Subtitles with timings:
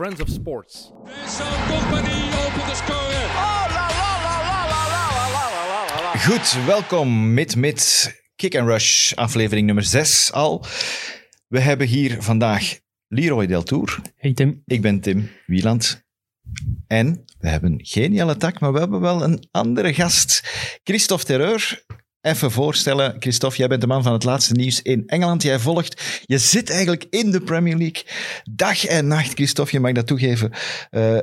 [0.00, 0.92] Friends of Sports.
[1.68, 3.28] Company opent de score.
[6.18, 10.64] Goed, welkom met met Kick and Rush, aflevering nummer 6 al.
[11.48, 12.78] We hebben hier vandaag
[13.08, 14.00] Leroy Deltour.
[14.16, 14.62] Hey Tim.
[14.66, 16.06] Ik ben Tim Wieland.
[16.86, 20.42] En we hebben geen Jelle Tak, maar we hebben wel een andere gast.
[20.82, 21.84] Christophe Terreur.
[22.20, 25.42] Even voorstellen, Christophe, jij bent de man van het laatste nieuws in Engeland.
[25.42, 28.02] Jij volgt, je zit eigenlijk in de Premier League.
[28.50, 30.52] Dag en nacht, Christophe, je mag dat toegeven.
[30.90, 31.18] Eh,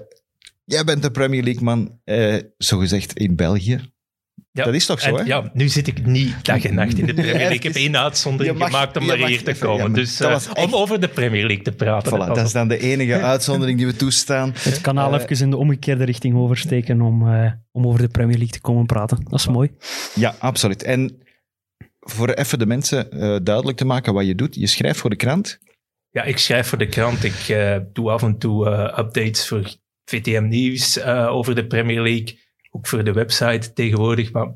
[0.66, 3.92] jij bent de Premier League man, uh, zogezegd in België.
[4.52, 5.24] Ja, Dat is toch zo, en, hè?
[5.24, 7.56] Ja, nu zit ik niet dag en nacht in de Premier League.
[7.56, 9.88] Ik heb één uitzondering Je mag- gemaakt om naar mag hier te even- komen.
[9.88, 12.14] ja, dus eh, echt- om over de Premier League te praten.
[12.14, 14.54] Voilà, dat is dan de enige uitzondering die we toestaan.
[14.58, 18.36] Het kanaal Eh, even in de omgekeerde richting oversteken om, eh, om over de Premier
[18.38, 19.18] League te komen praten.
[19.24, 19.72] Dat is mooi.
[20.16, 20.84] Ja, absoluut.
[20.84, 21.22] En
[22.00, 25.16] voor even de mensen eh, duidelijk te maken wat je doet, je schrijft voor de
[25.16, 25.60] krant.
[26.10, 27.24] Ja, ik schrijf voor de krant.
[27.24, 28.68] Ik eh, doe af en toe
[29.00, 29.74] updates voor
[30.06, 32.40] VTM Nieuws eh, over de Premier League.
[32.78, 34.32] Ook voor de website tegenwoordig.
[34.32, 34.48] Maar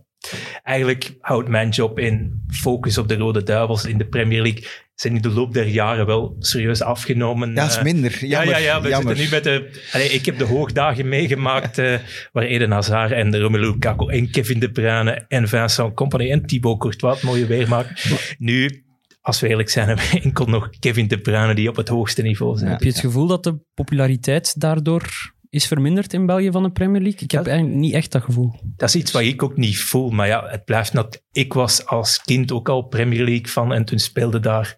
[0.64, 4.66] eigenlijk houdt mijn job in focus op de Rode Duivels in de Premier League.
[4.96, 7.50] Zijn in de loop der jaren wel serieus afgenomen.
[7.50, 8.12] Ja, dat is Eh, minder.
[8.20, 8.82] Ja, Jammer, ja, ja.
[8.82, 9.16] We jammer.
[9.16, 9.80] zitten nu met de...
[9.94, 11.96] Allee, ik heb de hoogdagen meegemaakt eh,
[12.32, 16.80] waar Eden Hazard en Romelu Lukaku en Kevin De Bruyne en Vincent Company en Thibaut
[16.80, 17.96] Courtois het mooie weer maken.
[18.38, 18.84] Nu,
[19.22, 22.22] als we eerlijk zijn, hebben we enkel nog Kevin De Bruyne die op het hoogste
[22.22, 22.72] niveau zijn.
[22.72, 27.02] Heb je het gevoel dat de populariteit daardoor is verminderd in België van de Premier
[27.02, 27.20] League?
[27.22, 28.54] Ik heb eigenlijk niet echt dat gevoel.
[28.76, 31.24] Dat is iets wat ik ook niet voel, maar ja, het blijft dat...
[31.32, 34.78] Ik was als kind ook al Premier League fan en toen speelde daar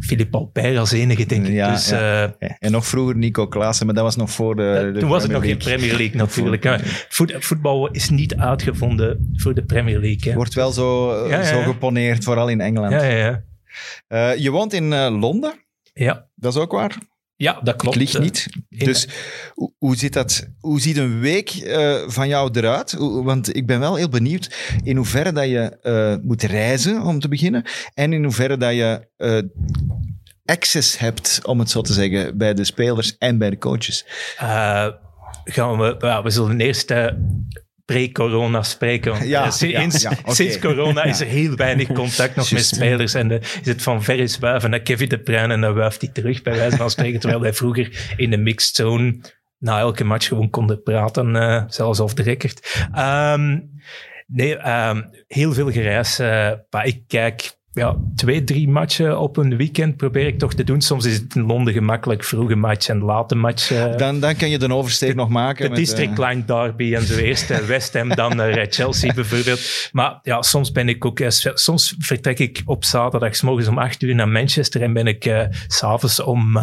[0.00, 1.52] Philippe Albert als enige, denk ik.
[1.52, 2.34] Ja, dus, ja.
[2.38, 4.80] eh, En nog vroeger Nico Klaassen, maar dat was nog voor de.
[4.84, 6.80] Dat- de toen was het nog geen Premier League natuurlijk.
[7.08, 10.30] Voet- voetbal is niet uitgevonden voor de Premier League.
[10.30, 10.34] hè.
[10.36, 11.62] Wordt wel zo, eh, zo ja.
[11.64, 12.92] geponeerd, vooral in Engeland.
[12.92, 13.42] Ja, ja, ja.
[14.08, 15.52] Eh, je woont in eh, Londen,
[15.92, 16.28] ja.
[16.34, 16.96] dat is ook waar.
[17.42, 17.96] Ja, dat klopt.
[17.96, 18.46] Ik lieg Eh, niet.
[18.68, 19.08] in- Dus
[19.54, 22.94] hoe, hoe, zit dat, hoe ziet een week eh, van jou eruit?
[22.98, 24.54] Want ik ben wel heel benieuwd
[24.84, 27.64] in hoeverre dat je eh, moet reizen, om te beginnen.
[27.94, 29.38] En in hoeverre dat je eh,
[30.44, 34.06] access hebt, om het zo te zeggen, bij de spelers en bij de coaches.
[34.38, 34.86] Eh,
[35.44, 37.06] gaan we, ja, we zullen eerst eh,
[37.84, 39.26] pre-corona spreken.
[39.28, 40.34] Ja, eh, sinds, ja, ja, oké.
[40.34, 43.14] sinds corona is er heel weinig contact nog met spelers.
[43.14, 46.42] En is het van verre zwijven naar Kevin De Bruyne en dan wuift hij terug,
[46.42, 47.20] bij wijze van spreken.
[47.20, 49.20] Terwijl wij vroeger in de mixed zone
[49.58, 52.86] na elke match gewoon konden praten, eh, zelfs off the record.
[52.92, 53.58] Ehm,
[54.26, 56.20] nee, ehm, heel veel gereisd.
[56.20, 60.64] eh, maar ik kijk ja, twee, drie matchen op een weekend probeer ik toch te
[60.64, 60.80] doen.
[60.80, 63.70] Soms is het in Londen gemakkelijk vroege match en late match.
[63.70, 65.62] eh, Dan, dan kan je de oversteek nog maken.
[65.64, 69.14] de met, District eh, Line Derby en zo eerst eh, West Ham, dan naar Chelsea
[69.22, 69.88] bijvoorbeeld.
[69.92, 71.20] Maar ja, soms ben ik ook,
[71.54, 75.22] soms vertrek ik op zaterdag 's morgens om 8 uur naar Manchester en ben ik
[75.66, 76.58] s s'avonds om,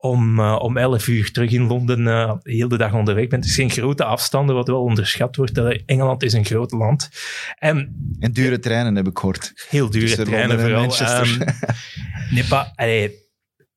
[0.00, 3.38] om, eh, om 11 uur terug in Londen eh, de hele dag onderweg ben.
[3.38, 5.84] Het is geen grote afstanden, wat wel onderschat wordt.
[5.86, 7.10] Engeland is een groot land.
[7.58, 9.66] En En dure treinen heb ik gehoord.
[9.68, 10.80] heel dure Tussen treinen en vooral.
[10.80, 11.46] Manchester.
[11.46, 11.54] Ehm,
[12.34, 13.28] nee, maar, allee,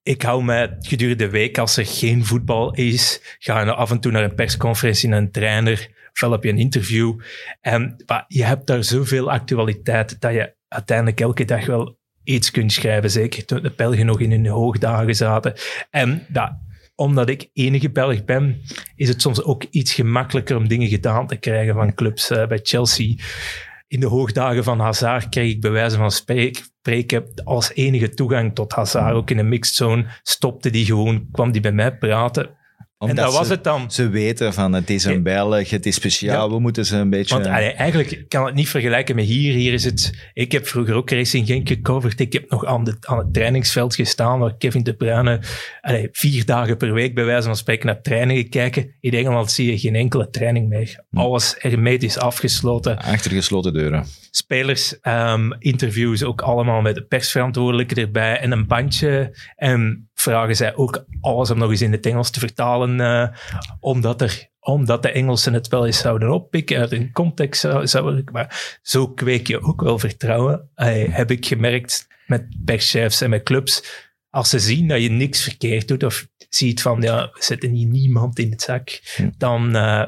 [0.04, 4.00] ik hou me gedurende de week, als er geen voetbal is, ga je af en
[4.00, 7.20] toe naar een persconferentie naar een trainer, ofwel heb je een interview.
[7.62, 12.72] En maar je hebt daar zoveel actualiteit dat je uiteindelijk elke dag wel iets kunt
[12.72, 13.12] schrijven.
[13.12, 15.54] Zeker toen de Belgen nog in hun hoogdagen zaten.
[15.90, 16.62] En ja,
[16.96, 18.62] omdat ik enige Belg ben,
[18.96, 22.30] is het soms ook iets gemakkelijker om dingen gedaan te krijgen van clubs.
[22.30, 23.16] Eh, bij Chelsea
[23.88, 28.74] in de hoogdagen van Hazard kreeg ik bij wijze van spreken als enige toegang tot
[28.74, 29.16] Hazard.
[29.16, 32.50] Ook in een mixed zone stopte die gewoon, kwam die bij mij praten.
[33.10, 33.92] En dat was ze- het dan.
[33.92, 37.36] Ze weten van het is een Belg, het is speciaal, we moeten ze een beetje...
[37.36, 39.54] Want allee, eigenlijk kan het niet vergelijken met hier.
[39.54, 40.14] Hier is het...
[40.34, 42.20] Ik heb vroeger ook Racing Genk gecoverd.
[42.20, 45.40] Ik heb nog aan, de, aan het trainingsveld gestaan waar Kevin De Bruyne
[45.82, 48.92] allee, vier dagen per week bij wijze van spreken naar trainingen kijken.
[49.00, 51.04] In Engeland zie je geen enkele training meer.
[51.14, 52.98] Alles hermetisch afgesloten.
[52.98, 54.06] Achter gesloten deuren.
[54.32, 59.38] spelers ehm, interviews ook allemaal met de persverantwoordelijke erbij en een bandje.
[59.56, 63.28] En vragen zij ook alles om nog eens in het Engels te vertalen, eh,
[63.80, 67.62] omdat, er, omdat de Engelsen het wel eens zouden oppikken uit hun context.
[67.62, 70.70] Zou, zou er- maar zo kweek je ook wel vertrouwen,
[71.10, 73.84] heb ik gemerkt met perschefs en met clubs.
[74.30, 77.88] Als ze zien dat je niks verkeerd doet of ziet van, ja, we zetten hier
[77.88, 79.02] niemand in het zak,
[79.38, 80.04] dan eh,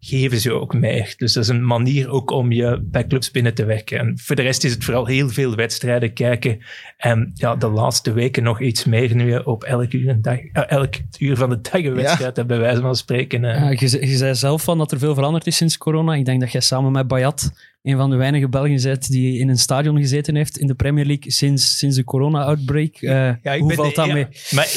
[0.00, 1.14] geven ze ook meer.
[1.16, 3.98] Dus dat is een manier ook om je bij clubs binnen te werken.
[3.98, 6.58] En voor de rest is het vooral heel veel wedstrijden kijken.
[6.96, 10.38] En ja, de laatste weken nog iets meer nu je op elk uur, een dag,
[10.38, 13.42] eh, elk uur van de dag een wedstrijd hebt, bij wijze van spreken.
[13.42, 16.14] Ja, je, je zei zelf van dat er veel veranderd is sinds corona.
[16.14, 17.52] Ik denk dat jij samen met Bayat
[17.82, 21.04] een van de weinige Belgen bent die in een stadion gezeten heeft in de Premier
[21.04, 23.00] League sinds, sinds de corona-outbreak.
[23.00, 24.26] Uh, Ja, ik hoe ben valt de- dat ja, mee?
[24.50, 24.68] Maar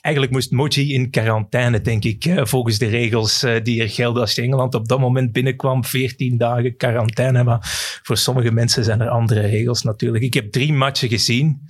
[0.00, 4.22] eigenlijk moest Moji in quarantaine, denk ik, eh, volgens de regels eh, die er gelden.
[4.22, 7.44] Als je Engeland op dat moment binnenkwam, 14 dagen quarantaine.
[7.44, 7.58] Maar
[8.02, 10.24] voor sommige mensen zijn er andere regels natuurlijk.
[10.24, 11.60] Ik heb drie matchen gezien.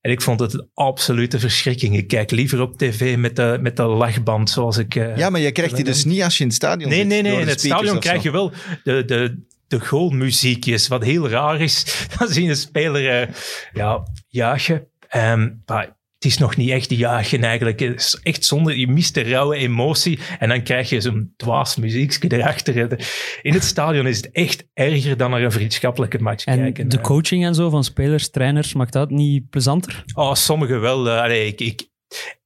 [0.00, 1.96] En ik vond het een absolute verschrikking.
[1.96, 4.94] Ik kijk liever op tv met de, met de lachband, zoals ik...
[4.94, 7.08] eh, Ja, maar je krijgt die dus niet als je in het stadion Nee, zit,
[7.08, 7.30] nee, nee.
[7.32, 8.52] door In het stadion krijg je wel
[8.84, 9.38] de, de,
[9.72, 11.84] de goalmuziekjes, wat heel raar is.
[12.18, 13.34] Dan zie je een speler eh,
[13.72, 14.86] ja, jagen.
[15.08, 17.80] Ehm, maar het is nog niet echt jagen eigenlijk.
[17.80, 18.78] Het is echt zonde.
[18.78, 22.98] Je mist de rauwe emotie en dan krijg je zo'n dwaas muziekje erachter.
[23.42, 26.88] In het stadion is het echt erger dan naar een vriendschappelijke match En kijken.
[26.88, 30.04] de coaching en zo van spelers, trainers, maakt dat niet plezanter?
[30.14, 31.10] Oh, sommigen wel.
[31.10, 31.88] allee, ik, ik,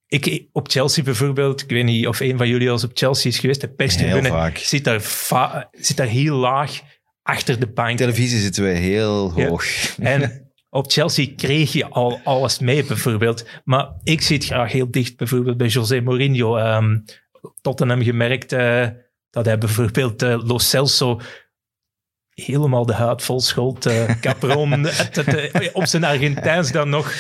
[0.07, 3.31] ik, op Chelsea bijvoorbeeld, ik weet niet of een van jullie al eens op Chelsea
[3.31, 4.57] is geweest, de perstribune vaak.
[4.57, 5.03] zit daar,
[5.73, 6.81] zit daar heel laag
[7.27, 7.97] achter de bank.
[7.97, 9.47] Televisie zitten we heel Ja.
[9.49, 9.65] hoog.
[9.99, 13.47] En op Chelsea kreeg je al alles mee, bijvoorbeeld.
[13.65, 16.57] Maar ik zit graag heel dicht, bijvoorbeeld bij José Mourinho.
[16.57, 16.99] Ehm
[17.61, 18.87] Tottenham gemerkt eh,
[19.31, 21.21] dat hij bijvoorbeeld eh, Lo Celso
[22.35, 23.87] helemaal de huid vol schold.
[23.87, 27.13] eh Capron het, eh, op zijn Argentijns dan nog.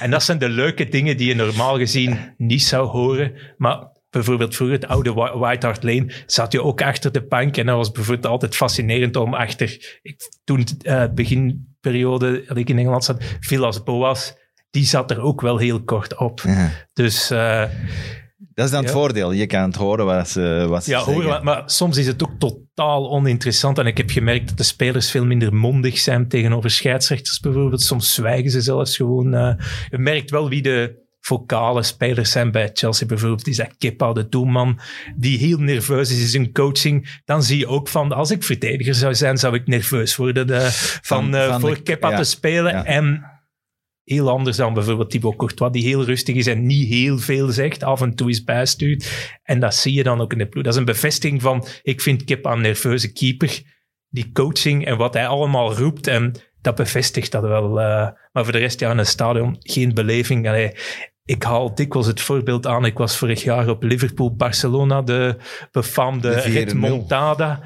[0.00, 3.32] En dat zijn de leuke dingen die je normaal gezien niet zou horen.
[3.56, 3.78] Maar
[4.16, 7.56] bijvoorbeeld vroeger, het oude Whi- White Hart Lane, zat je ook achter de bank.
[7.56, 9.98] En dat was bijvoorbeeld altijd fascinerend om achter...
[10.02, 14.34] Ik, toen, eh beginperiode dat ik in Engeland zat, Villas Boas,
[14.70, 16.40] die zat er ook wel heel kort op.
[16.40, 16.70] Ja.
[16.92, 17.64] Dus eh,
[18.54, 18.96] Dat is dan het Ja.
[18.98, 19.32] voordeel.
[19.32, 21.14] Je kan het horen wat ze, wat ze ja, zeggen.
[21.14, 23.78] hoor, maar, maar soms is het ook totaal oninteressant.
[23.78, 27.82] En ik heb gemerkt dat de spelers veel minder mondig zijn tegenover scheidsrechters bijvoorbeeld.
[27.82, 29.34] Soms zwijgen ze zelfs gewoon.
[29.34, 29.54] eh.
[29.90, 33.46] je merkt wel wie de vocale spelers zijn bij Chelsea bijvoorbeeld.
[33.48, 34.80] Is dat Kepa, de doelman,
[35.16, 37.20] die heel nerveus is in zijn coaching.
[37.24, 40.60] Dan zie je ook van, als ik verdediger zou zijn, zou ik nerveus worden eh,
[40.66, 42.72] van, Van- eh, van voor de- ja, te spelen.
[42.72, 42.84] ja.
[42.84, 43.30] En
[44.04, 47.82] heel anders dan bijvoorbeeld Thibaut Courtois, die heel rustig is en niet heel veel zegt,
[47.82, 49.30] af en toe is bijstuurt.
[49.42, 50.64] En dat zie je dan ook in de ploeg.
[50.64, 53.62] Dat is een bevestiging van, ik vind Kepa een nerveuze keeper.
[54.08, 57.80] Die coaching en wat hij allemaal roept, en dat bevestigt dat wel.
[57.80, 58.08] eh.
[58.32, 60.48] maar voor de rest, ja, in een stadion, geen beleving.
[60.48, 60.72] Allee,
[61.26, 62.84] ik haal dikwijls het voorbeeld aan.
[62.84, 65.36] Ik was vorig jaar op Liverpool-Barcelona, de
[65.72, 66.52] befaamde De 4-0.
[66.52, 67.60] Redmontada.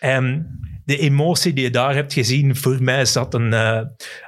[0.00, 0.46] En
[0.84, 3.80] de emotie die je daar hebt gezien, voor mij zat een, eh,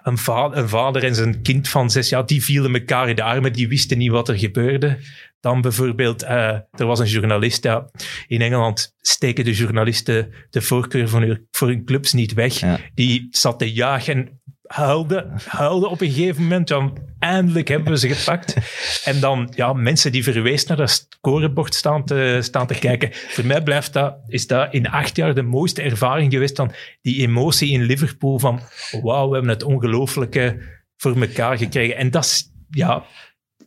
[0.03, 3.23] een, va- een vader en zijn kind van zes jaar, die vielen elkaar in de
[3.23, 4.99] armen, die wisten niet wat er gebeurde.
[5.41, 7.91] Dan bijvoorbeeld, eh, er was een journalist, ja,
[8.27, 12.55] in Engeland steken de journalisten de voorkeur van hun, voor hun clubs niet weg.
[12.61, 12.79] Ja.
[12.95, 14.41] Die zat te jagen en
[14.75, 16.69] huilde, huilde op een gegeven moment.
[16.69, 18.57] Dan, eindelijk hebben we ze gepakt.
[19.05, 23.11] En dan ja, mensen die verwezen naar dat scorebord staan te, staan te kijken.
[23.13, 26.73] Voor mij blijft dat, is dat in acht jaar de mooiste ervaring geweest dan
[27.03, 28.61] die emotie in Liverpool van
[29.03, 30.59] wauw, we hebben het ongelooflijke
[30.97, 31.97] voor elkaar gekregen.
[31.97, 33.05] En dat is, ja,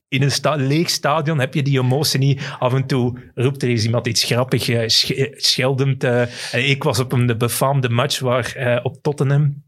[0.08, 2.56] in een leeg stadion heb je die emotie niet.
[2.60, 6.04] Af en toe roept er eens iemand iets grappig, eh, eh, scheldend.
[6.04, 6.22] eh.
[6.54, 9.66] en ik was op een de befaamde match waar, op Tottenham.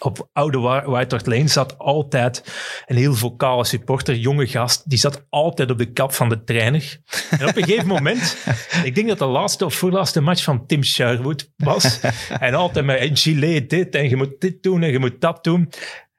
[0.00, 2.42] Op oude Wa- White Hart Lane zat altijd
[2.86, 6.98] een heel vocale supporter, jonge gast, die zat altijd op de kap van de trainer.
[7.30, 8.36] En op een gegeven moment,
[8.84, 12.00] ik denk dat de laatste of voorlaatste match van Tim Sherwood was,
[12.40, 15.44] en altijd met een gilet dit, en je moet dit doen en je moet dat
[15.44, 15.70] doen,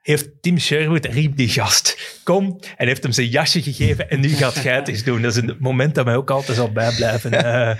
[0.01, 4.29] heeft Tim Sherwood, riep die gast, kom, en heeft hem zijn jasje gegeven en nu
[4.29, 5.21] gaat jij het eens doen.
[5.21, 7.31] Dat is een moment dat mij ook altijd zal bijblijven.
[7.47, 7.75] Eh,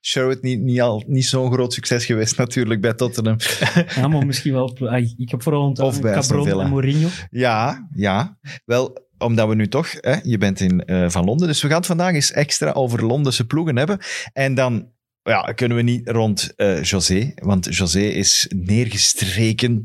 [0.00, 3.36] Sherwood niet, niet, al, niet zo'n groot succes geweest natuurlijk bij Tottenham.
[3.96, 4.92] Ja, maar misschien wel...
[5.16, 7.08] Ik heb vooral onthouden Cabron en Mourinho.
[7.30, 8.38] Ja, ja.
[8.64, 9.88] Wel, omdat we nu toch...
[10.00, 13.06] Hè, je bent in, eh, van Londen, dus we gaan het vandaag eens extra over
[13.06, 13.98] Londense ploegen hebben.
[14.32, 14.92] En dan
[15.22, 19.84] ja, kunnen we niet rond eh, José, want José is neergestreken.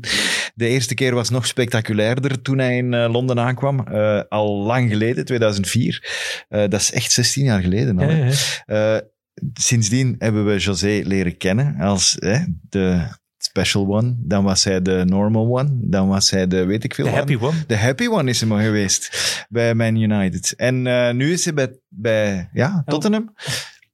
[0.54, 3.80] De eerste keer was nog spectaculairder toen hij in eh, Londen aankwam.
[4.28, 6.44] Al lang geleden, 2004.
[6.48, 8.10] Eh, dat is echt 16 jaar geleden al.
[8.10, 8.94] ja, hè.
[8.94, 9.02] ja.
[9.54, 12.38] Sindsdien hebben we José leren kennen als hè,
[12.68, 13.02] de
[13.38, 14.14] special one.
[14.18, 15.68] Dan was hij de normal one.
[15.80, 17.18] Dan was hij de weet ik veel De one.
[17.18, 17.54] happy one.
[17.66, 19.16] De happy one is hem al geweest
[19.48, 20.54] bij Man United.
[20.56, 23.34] En eh, nu is hij bij, bij ja, Tottenham.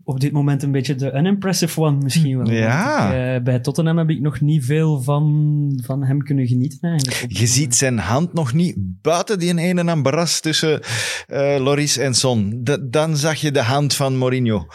[0.04, 2.50] Op dit moment een beetje de unimpressive one misschien wel.
[2.50, 3.06] Ja.
[3.06, 7.38] Ik, eh, bij Tottenham heb ik nog niet veel van, van hem kunnen genieten eigenlijk.
[7.38, 10.80] Je ziet zijn hand nog niet buiten die ene ambaras tussen
[11.26, 12.61] eh, Loris en Son.
[12.62, 14.66] Da- dan zag je de hand van Mourinho.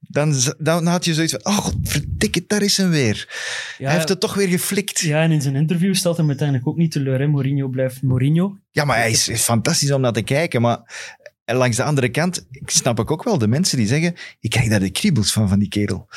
[0.00, 3.28] Dan, dan had je zoiets van, oh, verdikke, daar is hem weer.
[3.78, 5.00] Ja, Hij heeft het toch weer geflikt.
[5.00, 7.18] Ja, Ja, en in zijn interview stelt hem uiteindelijk ook niet teleur.
[7.20, 7.26] Hè.
[7.26, 8.56] Mourinho blijft Mourinho.
[8.72, 10.60] maar hij is, is fantastisch om naar te kijken.
[10.60, 10.78] Maar
[11.44, 14.50] en langs de andere kant ik snap ik ook wel de mensen die zeggen, ik
[14.50, 16.08] krijg daar de kriebels van, van die kerel.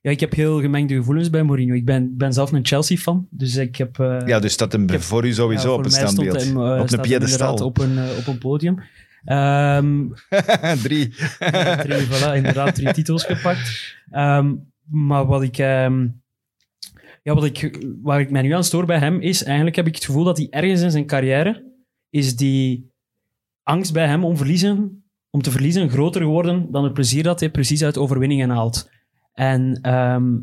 [0.00, 1.74] Ja, ik heb heel gemengde gevoelens bij Mourinho.
[1.74, 3.98] Ik ben, ben zelf een Chelsea-fan, dus ik heb...
[3.98, 6.44] eh, Ja, dus staat hem heb- voor u sowieso ja, op een standbeeld.
[6.44, 7.54] hem, eh, op een piedestal.
[7.54, 8.82] op een, eh, op een podium.
[9.24, 10.08] Ehm,
[10.82, 11.08] Drie.
[11.82, 13.96] drie, voilà, inderdaad, drie titels gepakt.
[14.10, 14.54] Ehm,
[14.90, 16.08] maar wat ik, ehm,
[17.22, 19.94] ja, wat ik, waar ik mij nu aan stoor bij hem is, eigenlijk heb ik
[19.94, 21.70] het gevoel dat hij ergens in zijn carrière
[22.10, 22.90] is die
[23.62, 27.50] angst bij hem om, verliezen, om te verliezen groter geworden dan het plezier dat hij
[27.50, 28.90] precies uit overwinningen haalt.
[29.32, 30.38] En ehm,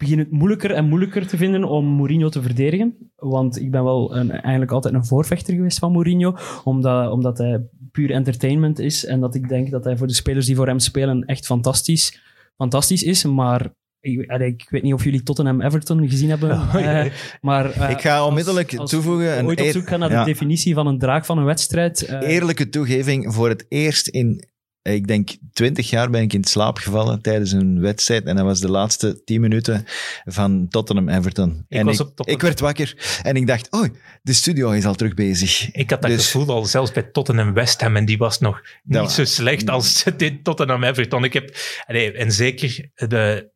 [0.00, 2.96] begin het moeilijker en moeilijker te vinden om Mourinho te verdedigen.
[3.16, 6.36] Want ik ben wel een, eigenlijk altijd een voorvechter geweest van Mourinho.
[6.64, 7.60] Omdat, omdat hij
[7.92, 9.04] puur entertainment is.
[9.04, 12.20] En dat ik denk dat hij voor de spelers die voor hem spelen echt fantastisch,
[12.56, 13.24] fantastisch is.
[13.24, 16.50] Maar ik, ik weet niet of jullie Tottenham-Everton gezien hebben.
[16.60, 19.38] Oh, eh, maar, eh, Ik ga onmiddellijk als toevoegen...
[19.38, 20.24] Een ooit op zoek gaan naar ja.
[20.24, 22.02] de definitie van een draak van een wedstrijd.
[22.02, 23.34] eh, eerlijke toegeving.
[23.34, 24.44] Voor het eerst in,
[24.82, 28.24] ik denk, twintig jaar ben ik in slaap gevallen tijdens een wedstrijd.
[28.24, 29.84] En dat was de laatste tien minuten
[30.24, 31.64] van Tottenham-Everton.
[31.68, 32.34] Ik En was ik, op Tottenham.
[32.34, 33.84] ik werd wakker en ik dacht, oh,
[34.22, 35.70] de studio is al terug bezig.
[35.72, 38.60] Ik had dat Dus- gevoel al zelfs bij Tottenham West Ham en die was nog
[38.84, 41.24] niet zo slecht als dit Tottenham Everton.
[41.24, 41.56] Ik heb,
[41.86, 43.50] allee, en zeker, de,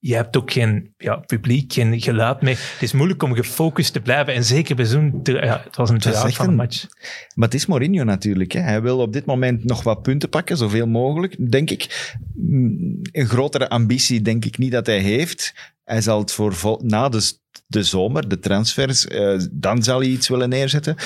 [0.00, 2.58] je hebt ook geen ja, publiek, geen geluid meer.
[2.72, 6.00] Het is moeilijk om gefocust te blijven en zeker bij zo'n, ja, het was een
[6.00, 6.86] echt van een match.
[7.34, 8.52] Maar het is Mourinho natuurlijk.
[8.52, 8.60] Hè.
[8.60, 12.14] Hij wil op dit moment nog wat punten pakken, zoveel mogelijk, denk ik.
[12.34, 15.54] Mm, Een grotere ambitie denk ik niet dat hij heeft.
[15.84, 17.32] Hij zal het voor vol- na de,
[17.66, 20.96] de zomer, de transfers, eh, dan zal hij iets willen neerzetten.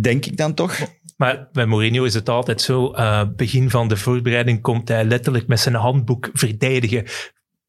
[0.00, 0.78] Denk ik dan toch?
[1.16, 5.46] Maar bij Mourinho is het altijd zo, eh, begin van de voorbereiding komt hij letterlijk
[5.46, 7.04] met zijn handboek verdedigen.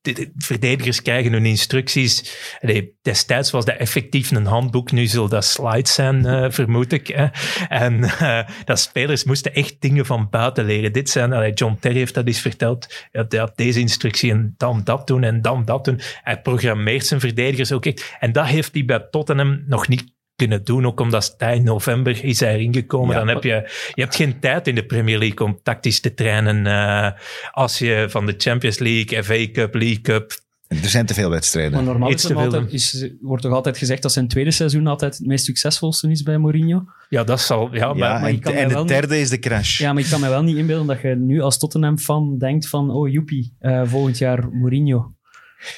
[0.03, 2.38] De, de verdedigers krijgen hun instructies.
[2.62, 7.07] Allee, destijds was dat effectief een handboek, nu zullen dat slides zijn, eh, vermoed ik.
[7.07, 7.27] Hè.
[7.67, 10.93] En eh, dat spelers moesten echt dingen van buiten leren.
[10.93, 15.24] Dit zijn, John Terry heeft dat eens verteld, hij deze instructie en dan dat doen
[15.24, 16.00] en dan dat doen.
[16.22, 18.15] Hij programmeert zijn verdedigers ook echt.
[18.19, 20.13] En dat heeft hij bij Tottenham nog niet
[20.47, 23.13] kunnen doen, ook omdat hij in november is hij erin gekomen.
[23.13, 23.17] Ja.
[23.17, 26.67] Dan heb je, je hebt geen tijd in de Premier League om tactisch te trainen.
[26.67, 27.12] eh,
[27.51, 30.41] als je van de Champions League, FA Cup, League Cup...
[30.67, 31.73] Er zijn te veel wedstrijden.
[31.73, 35.27] Maar normaal is altijd, is, wordt toch altijd gezegd dat zijn tweede seizoen altijd het
[35.27, 36.83] meest succesvolste is bij Mourinho?
[37.09, 37.69] Ja, dat zal...
[37.71, 39.77] Ja, ja, maar, maar en, kan en de derde is de crash.
[39.79, 42.91] Ja, maar ik kan me wel niet inbeelden dat je nu als Tottenham-fan denkt van
[42.91, 45.13] oh joepie, eh, volgend jaar Mourinho.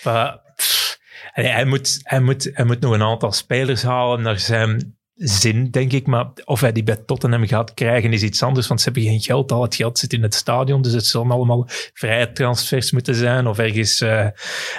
[0.03, 0.45] maar,
[1.44, 5.92] hij, moet, hij, moet, hij moet nog een aantal spelers halen naar zijn zin, denk
[5.92, 6.08] ik.
[6.08, 8.68] Maar of hij die bij Tottenham gaat krijgen, is iets anders.
[8.68, 9.51] Want ze hebben geen geld.
[9.51, 10.82] Al het geld zit in het stadion.
[10.82, 13.48] Dus het zullen allemaal vrije transfers moeten zijn.
[13.48, 14.27] Of ergens eh,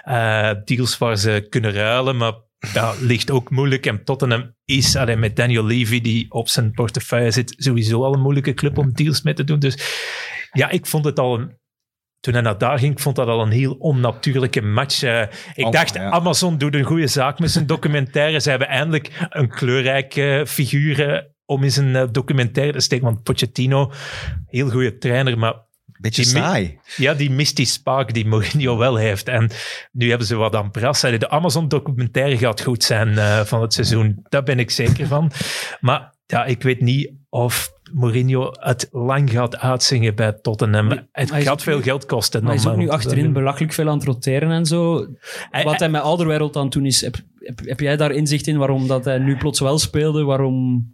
[0.03, 2.17] eh, deals waar ze kunnen ruilen.
[2.17, 2.35] Maar
[2.73, 3.87] dat ligt ook moeilijk.
[3.87, 8.21] En Tottenham is, allee, met Daniel Levy, die op zijn portefeuille zit, sowieso al een
[8.21, 9.59] moeilijke club om deals mee te doen.
[9.59, 9.79] Dus
[10.53, 11.59] ja, ik vond het al een
[12.21, 15.03] toen hij naar daar ging, ik vond dat al een heel onnatuurlijke match.
[15.55, 16.11] Ik Oh, dacht, ja.
[16.11, 18.41] Amazon doet een goede zaak met zijn documentaire.
[18.41, 23.05] Ze hebben eindelijk een kleurrijke figuur eh, om in zijn eh, documentaire te steken.
[23.05, 23.93] Want Pochettino,
[24.47, 25.65] heel goede trainer, maar
[26.01, 26.79] Beetje die saai.
[26.97, 29.29] ja, die mist die spark die Mourinho wel heeft.
[29.29, 29.51] En
[29.93, 30.71] nu hebben ze wat aan.
[31.03, 34.27] Allee, De Amazon-documentaire gaat goed zijn eh, van het seizoen.
[34.29, 35.31] Daar ben ik zeker van.
[35.81, 41.07] Maar ja, ik weet niet of Mourinho het lang gaat uitzingen bij Tottenham.
[41.13, 42.41] Het gaat veel nu- geld kosten.
[42.43, 45.07] Maar hij is ook nu achterin belachelijk veel aan het roteren en zo.
[45.51, 48.47] Hij- Wat hij met Alderwereld aan het doen is, heb, heb, heb jij daar inzicht
[48.47, 50.25] in waarom dat hij nu plots wel speelde?
[50.25, 50.85] Waarom...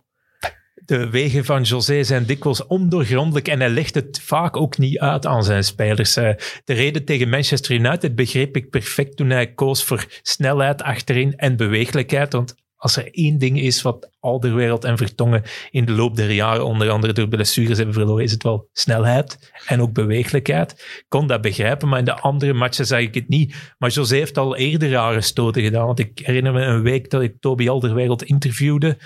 [0.85, 5.27] De wegen van José zijn dikwijls ondoorgrondelijk en hij legt het vaak ook niet uit
[5.27, 6.17] aan zijn spelers.
[6.17, 6.31] Eh,
[6.65, 11.57] De reden tegen Manchester United begreep ik perfect toen hij koos voor snelheid achterin en
[11.57, 12.33] beweeglijkheid.
[12.33, 16.65] Want als er één ding is wat Alderwereld en Vertongen in de loop der jaren,
[16.65, 20.71] onder andere door blessures hebben verloren, is het wel snelheid en ook beweeglijkheid.
[20.73, 23.75] Ik kon dat begrijpen, maar in de andere matchen zag ik het niet.
[23.79, 25.87] Maar José heeft al eerder rare stoten gedaan.
[25.87, 28.99] Want ik herinner me een week dat ik Toby Alderwereld interviewde.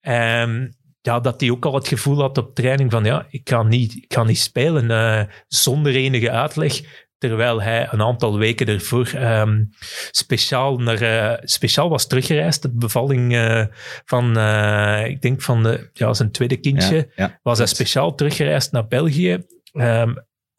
[0.00, 0.66] Ehm,
[1.00, 3.94] ja, dat hij ook al het gevoel had op training van ja, ik kan niet,
[3.96, 7.05] ik kan niet spelen eh, zonder enige uitleg.
[7.28, 9.64] Terwijl hij een aantal weken ervoor ehm,
[10.10, 12.62] speciaal, naar, eh, speciaal was teruggereisd.
[12.62, 13.64] De bevalling eh,
[14.04, 17.38] van, eh, ik denk van de, ja, zijn tweede kindje, Ja, ja.
[17.42, 19.44] was hij speciaal teruggereisd naar België.
[19.72, 20.14] Ehm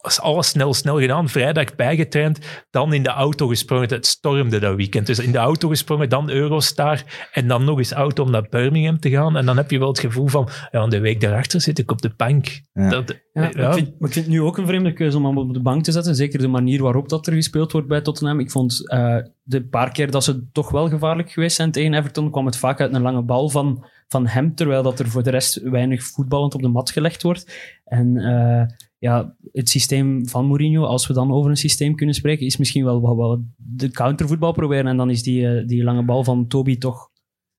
[0.08, 1.30] was alles snel, snel gedaan.
[1.30, 3.90] Vrijdag bijgetraind, dan in de auto gesprongen.
[3.90, 5.08] Het stormde dat weekend.
[5.08, 9.00] Dus in de auto gesprongen, dan Eurostar en dan nog eens auto om naar Birmingham
[9.00, 9.38] te gaan.
[9.38, 12.02] En dan heb je wel het gevoel van, ja, de week daarachter zit ik op
[12.02, 12.62] de bank.
[12.74, 12.90] Ja.
[12.90, 13.68] Dat, Ja, maar ja.
[13.68, 15.62] Ik, vind, maar ik vind het nu ook een vreemde keuze om hem op de
[15.62, 16.16] bank te zetten.
[16.16, 18.40] Zeker de manier waarop dat er gespeeld wordt bij Tottenham.
[18.40, 22.32] Ik vond eh, de paar keer dat ze toch wel gevaarlijk geweest zijn tegen Everton,
[22.32, 25.30] kwam het vaak uit een lange bal van, van hem, terwijl dat er voor de
[25.30, 27.52] rest weinig voetballend op de mat gelegd wordt.
[27.84, 32.46] En eh, ja, het systeem van Mourinho, als we dan over een systeem kunnen spreken,
[32.46, 34.88] is misschien wel, wel, de countervoetbal proberen.
[34.88, 37.10] En dan is die, eh, die lange bal van Toby toch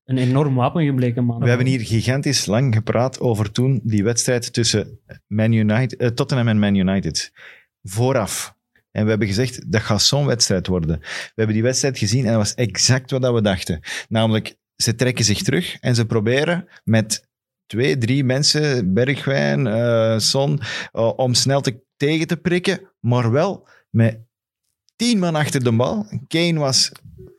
[0.03, 1.25] een enorm wapen gebleken.
[1.25, 1.39] Man.
[1.39, 6.47] We hebben hier gigantisch lang gepraat over toen die wedstrijd tussen Man United, eh, Tottenham
[6.47, 7.31] en Man United.
[7.83, 8.57] Vooraf.
[8.91, 10.99] En we hebben gezegd, dat gaat zo'n wedstrijd worden.
[10.99, 13.79] We hebben die wedstrijd gezien en dat was exact wat we dachten.
[14.07, 17.27] Namelijk, ze trekken zich terug en ze proberen met
[17.65, 23.67] twee, drie mensen, Bergwijn, eh, Son, eh, om snel te, tegen te prikken, maar wel
[23.89, 24.19] met
[24.95, 26.05] tien man achter de bal.
[26.27, 26.91] Kane was,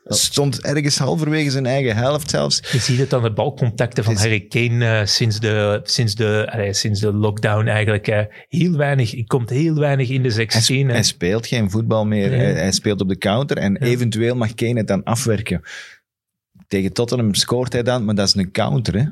[0.05, 2.63] stond ergens halverwege zijn eigen helft zelfs.
[2.73, 6.73] Je ziet het aan de balcontacten van Harry Kane eh, sinds, de, sinds, de, allee,
[6.73, 8.07] sinds de lockdown eigenlijk.
[8.49, 10.87] heel weinig, hij komt heel weinig in de Hij, 16.
[10.89, 12.31] hij en- speelt geen voetbal meer.
[12.31, 12.39] Nee.
[12.39, 13.87] Hij, hij speelt op de counter en Ja.
[13.87, 15.61] eventueel mag Kane het dan afwerken.
[16.71, 18.95] Tegen Tottenham scoort hij dan, maar dat is een counter.
[18.99, 19.05] Hè?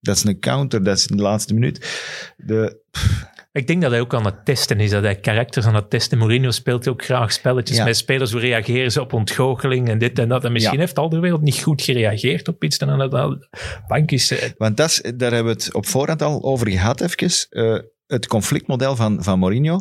[0.00, 2.02] Dat is een counter, dat is in de laatste minuut.
[2.36, 2.80] De,
[3.52, 6.18] Ik denk dat hij ook aan het testen is, dat hij karakters aan het testen.
[6.18, 7.84] Mourinho speelt ook graag spelletjes Ja.
[7.84, 10.44] met spelers, hoe reageren ze op ontgoocheling en dit en dat.
[10.44, 10.80] En misschien Ja.
[10.80, 12.78] heeft Alderweireld niet goed gereageerd op iets.
[12.78, 13.46] Dan aan het al-
[13.88, 14.30] bank is...
[14.30, 17.46] eh, want dat daar hebben we het op voorhand al over gehad, even.
[17.50, 19.80] Eh, het conflictmodel van, van Mourinho.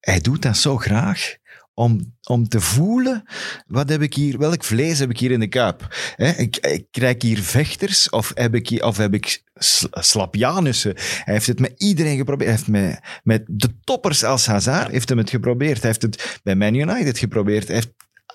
[0.00, 1.36] Hij doet dat zo graag.
[1.78, 3.22] Om, om te voelen,
[3.66, 5.96] wat heb ik hier, welk vlees heb ik hier in de kuip?
[6.16, 10.94] Ik, ik krijg hier vechters of heb ik, hier, of heb ik sl- slapjanussen?
[10.96, 12.50] Hij heeft het met iedereen geprobeerd.
[12.50, 15.78] Hij heeft met, met de toppers als Hazard heeft hem het geprobeerd.
[15.82, 17.66] Hij heeft het bij Man United geprobeerd.
[17.66, 17.92] Hij heeft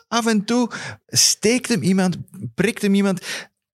[0.08, 0.70] af en toe
[1.08, 2.18] steekt hem iemand,
[2.56, 3.22] prikt hem iemand,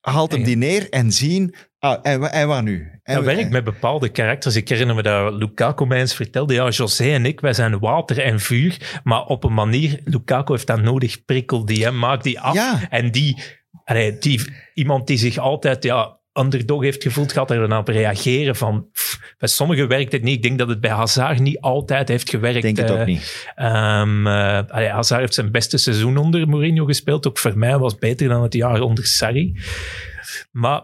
[0.02, 3.00] haalt hem die neer en zien, ah, en, en nu?
[3.04, 4.56] En, Dat werkt met bepaalde karakters.
[4.56, 6.54] Ik herinner me dat Lukaku mij eens vertelde.
[6.54, 9.00] Ja, José en ik, wij zijn water en vuur.
[9.04, 11.26] Maar op een manier, Lukaku heeft dat nodig.
[11.26, 12.54] Prikkel die hem, maakt die af.
[12.54, 12.80] Ja.
[12.90, 13.44] En die,
[13.84, 18.56] allee, die, iemand die zich altijd ja, underdog heeft gevoeld, gaat er dan op reageren
[18.56, 18.90] van...
[18.92, 20.36] pff, bij sommigen werkt het niet.
[20.36, 22.56] Ik denk dat het bij Hazard niet altijd heeft gewerkt.
[22.56, 23.48] Ik denk het Eh, ook niet.
[23.56, 27.28] Ehm, eh, allee, Hazard heeft zijn beste seizoen onder Mourinho gespeeld.
[27.28, 29.60] Ook voor mij was beter dan het jaar onder Sarri.
[30.52, 30.82] Maar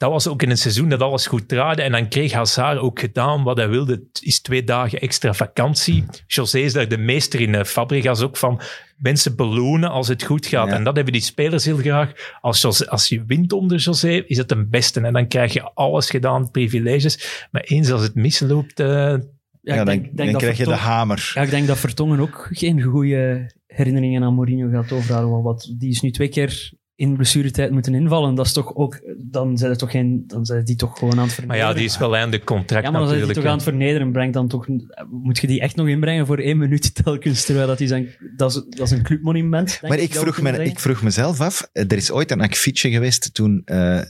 [0.00, 1.82] dat was ook in een seizoen dat alles goed draaide.
[1.82, 3.92] En dan kreeg Hazard ook gedaan wat hij wilde.
[3.92, 6.04] Het is twee dagen extra vakantie.
[6.26, 7.54] José is daar de meester in.
[7.54, 8.60] eh, Fabregas ook van
[8.96, 10.68] mensen belonen als het goed gaat.
[10.68, 10.74] Ja.
[10.74, 12.12] En dat hebben die spelers heel graag.
[12.40, 15.00] Als, José- als je wint onder José, is het een beste.
[15.00, 17.46] En dan krijg je alles gedaan, privileges.
[17.50, 18.80] Maar eens als het misloopt...
[18.80, 21.30] eh, Ja, dan, denk- denk dan dat krijg je de hamer.
[21.34, 25.30] Ja, ik denk dat Vertongen ook geen goede herinneringen aan Mourinho gaat overhouden.
[25.30, 28.34] Want wat, die is nu twee keer in blessuretijd moeten invallen.
[28.34, 31.26] Dat is toch ook, dan zijn, toch geen, dan zijn die toch gewoon aan het
[31.26, 31.68] maar vernederen.
[31.68, 34.12] ja, die is wel einde contract Ja, maar dan zijn die toch aan het vernederen.
[34.12, 34.66] Brengt dan toch,
[35.10, 37.44] moet je die echt nog inbrengen voor één minuut telkens?
[37.44, 39.80] Terwijl dat, die zijn, dat, is, dat is een clubmonument.
[39.88, 43.34] Maar ik vroeg, me, ik vroeg mezelf af, eh, er is ooit een akfietje geweest
[43.34, 44.00] toen eh,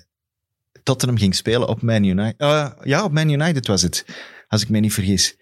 [0.82, 2.34] Tottenham ging spelen op Man United.
[2.36, 4.04] Eh, ja, op Man United was het,
[4.48, 5.38] als ik me niet vergis.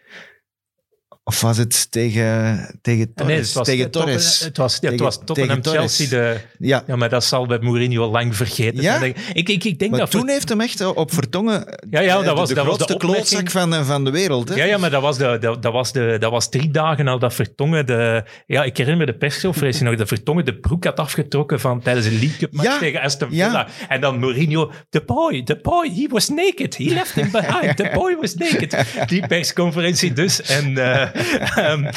[1.29, 3.47] Of was het tegen, tegen Nee, Torres?
[3.47, 4.41] het was, tegen eh, Torres.
[4.41, 5.59] Het was, ja, het Tegen- was Tottenham.
[5.65, 6.09] Chelsea.
[6.09, 8.99] De, Ja, ja, maar dat zal bij Mourinho lang vergeten Ja?
[8.99, 9.15] zijn.
[9.33, 12.01] Ik, ik, ik denk maar dat toen voor- heeft hem echt op Vertongen eh, Ja,
[12.01, 13.29] ja, dat de, was- de dat was de grootste opmerking.
[13.31, 14.49] klootzak van, eh, van de wereld.
[14.49, 14.55] Hè?
[14.55, 17.35] Ja, ja, maar dat was, de, dat, dat, was de, dat was drie dagen nadat
[17.35, 18.25] Vertongen de...
[18.47, 22.07] Ja, ik herinner me de persconferentie nog, dat Vertongen de broek had afgetrokken van tijdens
[22.07, 23.29] een League Cup match tegen Aston.
[23.29, 23.67] Villa.
[23.89, 26.77] En dan Mourinho, the boy, the boy, he was naked.
[26.77, 27.77] He left him behind.
[27.77, 28.77] The boy was naked.
[29.11, 30.41] Die persconferentie dus.
[30.43, 31.18] En eh,
[31.57, 31.91] ehm,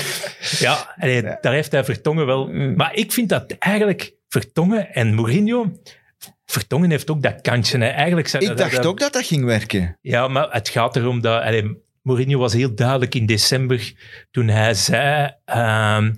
[0.60, 2.48] ja, allee, daar heeft hij Vertongen wel...
[2.76, 5.72] Maar ik vind dat eigenlijk Vertongen en Mourinho...
[6.46, 7.78] Vertongen heeft ook dat kantje.
[7.78, 7.88] Hè.
[7.88, 9.98] Eigenlijk zijn, Ik dat- dacht dat- ook dat dat ging werken.
[10.02, 11.42] ja, maar het gaat erom dat...
[11.44, 13.94] allee, Mourinho was heel duidelijk in december
[14.32, 15.32] toen hij zei...
[15.46, 16.14] ehm,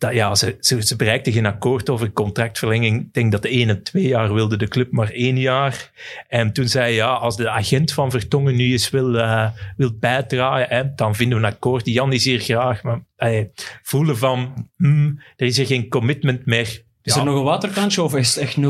[0.00, 3.00] dat, ja, ze, ze, ze bereikten geen akkoord over contractverlenging.
[3.00, 5.90] Ik denk dat de ene twee jaar wilde, de club maar één jaar.
[6.28, 9.92] En toen zei hij, ja, als de agent van Vertongen nu eens wil, eh, wil
[9.98, 11.86] bijdragen, hè, dan vinden we een akkoord.
[11.86, 13.50] Jan is hier graag, maar allee,
[13.82, 16.82] voelen van, hmm, er is hier geen commitment meer.
[17.02, 18.62] Is Ja, er nog een waterkantje of is het echt 0,0?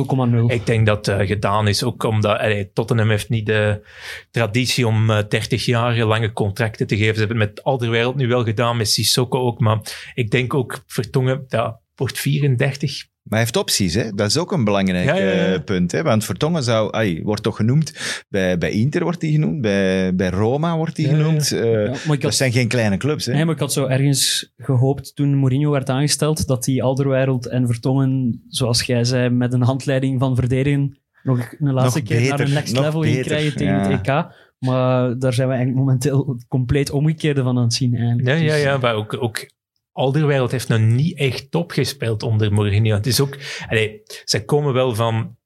[0.46, 3.86] ik denk dat het gedaan is, ook omdat allee, Tottenham heeft niet de
[4.30, 7.14] traditie om eh 30 jaar lange contracten te geven.
[7.14, 9.80] Ze hebben het met Alderwereld nu wel gedaan, met Sissoko ook, maar
[10.14, 13.04] ik denk ook Vertongen, ja, wordt 34.
[13.30, 14.10] Maar hij heeft opties, hè?
[14.14, 15.52] dat is ook een belangrijk Ja, ja, ja.
[15.52, 15.92] eh, punt.
[15.92, 16.02] Hè?
[16.02, 17.92] Want Vertongen zou, ai, wordt toch genoemd,
[18.28, 21.16] bij, bij Inter wordt hij genoemd, bij, bij Roma wordt hij Ja, ja.
[21.18, 21.52] genoemd.
[21.52, 23.26] Eh, ik Dat had, zijn geen kleine clubs.
[23.26, 23.32] Hè?
[23.32, 27.66] nee, maar ik had zo ergens gehoopt toen Mourinho werd aangesteld dat die Alderweireld en
[27.66, 32.40] Vertongen, zoals jij zei, met een handleiding van verdedigen nog een laatste Nog keer naar
[32.40, 33.90] een next level ging beter, krijgen tegen ja.
[33.90, 34.26] het EK.
[34.58, 37.94] Maar daar zijn we eigenlijk momenteel het compleet omgekeerde van aan het zien.
[37.94, 38.28] Eigenlijk.
[38.28, 39.50] Ja, ja, Dus- ja, maar ook, ook
[39.92, 42.94] Alderweireld heeft nog niet echt top gespeeld onder Mourinho.
[42.94, 43.37] Het is ook,
[43.68, 44.03] allee,
[44.44, 45.37] komen wel van,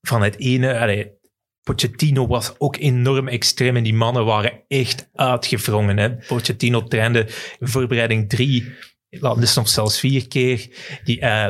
[0.00, 1.20] van het ene, allee,
[1.62, 5.98] Pochettino was ook enorm extreem en die mannen waren echt uitgevrongen.
[5.98, 6.16] Hè.
[6.16, 7.26] Pochettino trainde
[7.58, 8.72] in voorbereiding drie,
[9.10, 10.68] dus nog zelfs vier keer.
[11.04, 11.48] Die, eh,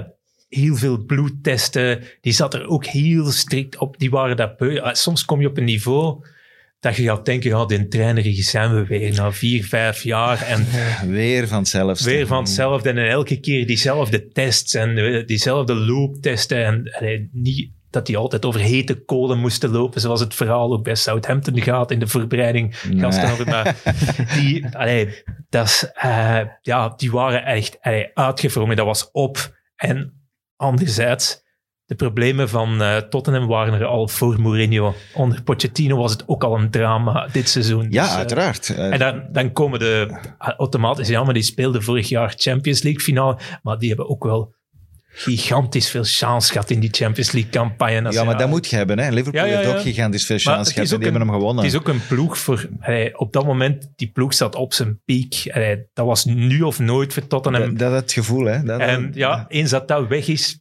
[0.49, 2.05] heel veel bloedtesten.
[2.21, 3.99] Die zat er ook heel strikt op.
[3.99, 4.61] Die waren dat.
[4.61, 6.27] Eh, Soms kom je op een niveau
[6.83, 10.43] dat je gaat denken, ja, die trainer zijn we weer na vier, vijf jaar.
[10.43, 10.67] En
[11.11, 12.05] Weer van hetzelfde.
[12.05, 12.91] weer van hetzelfde.
[12.91, 16.65] En elke keer diezelfde tests en eh, diezelfde looptesten.
[16.65, 20.95] En niet dat die altijd over hete kolen moesten lopen, zoals het verhaal ook bij
[20.95, 22.77] Southampton gaat in de voorbereiding.
[22.77, 23.77] Gasten hadden, maar
[24.37, 28.77] die, allee, dat is, eh, ja, die waren echt allee, uitgevrongen.
[28.77, 29.57] Dat was op.
[29.77, 31.42] En anderzijds,
[31.93, 34.95] de problemen van eh, Tottenham waren er al voor Mourinho.
[35.15, 37.87] Onder Pochettino was het ook al een drama dit seizoen.
[37.91, 38.69] Ja, Dus, eh, uiteraard.
[38.69, 43.01] Eh, en dan, dan komen de automatisch, ja, maar die speelden vorig jaar Champions League
[43.01, 44.55] finale, maar die hebben ook wel
[45.15, 48.13] gigantisch veel chance gehad in die Champions League campagne.
[48.13, 48.99] ja, maar dat moet je hebben.
[48.99, 49.11] Hè.
[49.11, 51.65] Liverpool Ja, ja, heeft ook gigantisch veel chance gehad en die hebben hem gewonnen.
[51.65, 55.01] Het is ook een ploeg voor, allee, op dat moment, die ploeg zat op zijn
[55.05, 55.51] piek.
[55.53, 57.69] Allee, dat was nu of nooit voor Tottenham.
[57.69, 58.63] dat, dat het gevoel, hè.
[58.63, 60.61] Dat, en ja, eens dat dat weg is,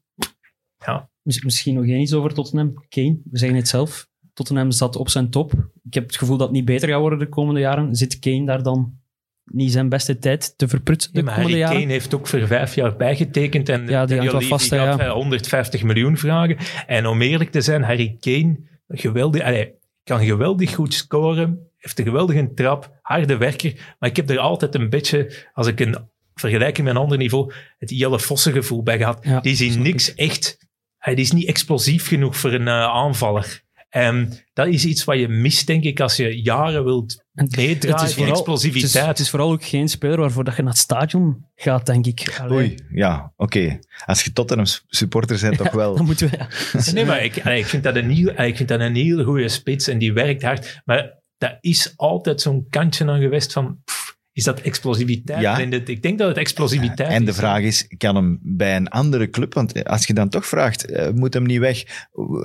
[0.85, 2.73] ja, Misschien nog één iets over Tottenham.
[2.89, 4.09] Kane, we zeggen het zelf.
[4.33, 5.53] Tottenham zat op zijn top.
[5.83, 7.95] Ik heb het gevoel dat het niet beter gaat worden de komende jaren.
[7.95, 8.99] Zit Kane daar dan
[9.45, 11.81] niet zijn beste tijd te verprutsen de Ja, maar komende Harry jaren?
[11.81, 15.05] Kane heeft ook voor vijf jaar bijgetekend en Ja, die Levy vast, hè, gaat ja.
[15.05, 16.57] eh, 150 miljoen vragen.
[16.87, 22.05] En om eerlijk te zijn, Harry Kane geweldig, allee, kan geweldig goed scoren, heeft een
[22.05, 25.95] geweldige trap, harde werker, maar ik heb er altijd een beetje, als ik een
[26.33, 29.19] vergelijking met een ander niveau, het Jelle Vossen gevoel bij gehad.
[29.21, 30.57] Ja, die zien niks echt,
[31.01, 33.61] hij is niet explosief genoeg voor een eh, aanvaller.
[33.89, 37.99] En dat is iets wat je mist, denk ik, als je jaren wilt En meedraaien
[37.99, 38.93] het is in vooral- explosiviteit.
[38.93, 41.85] Het is, het is vooral ook geen speler waarvoor dat je naar het stadion gaat,
[41.85, 42.39] denk ik.
[42.41, 43.79] Allee, Oei, ja, oké.
[44.05, 45.95] Als je Tottenham supporter bent, toch wel.
[45.97, 46.37] Dan moeten we...
[46.93, 49.87] Nee, maar ik, ik, vind dat een heel, ik vind dat een hele goede spits
[49.87, 50.81] en die werkt hard.
[50.85, 53.81] Maar dat is altijd zo'n kantje aan geweest van...
[53.85, 55.41] pff, is dat explosiviteit?
[55.41, 55.59] Ja.
[55.59, 57.37] En het- ik denk dat het explosiviteit En de is.
[57.37, 61.09] vraag is, kan hem bij een andere club, want als je dan toch vraagt, eh,
[61.13, 61.83] moet hem niet weg?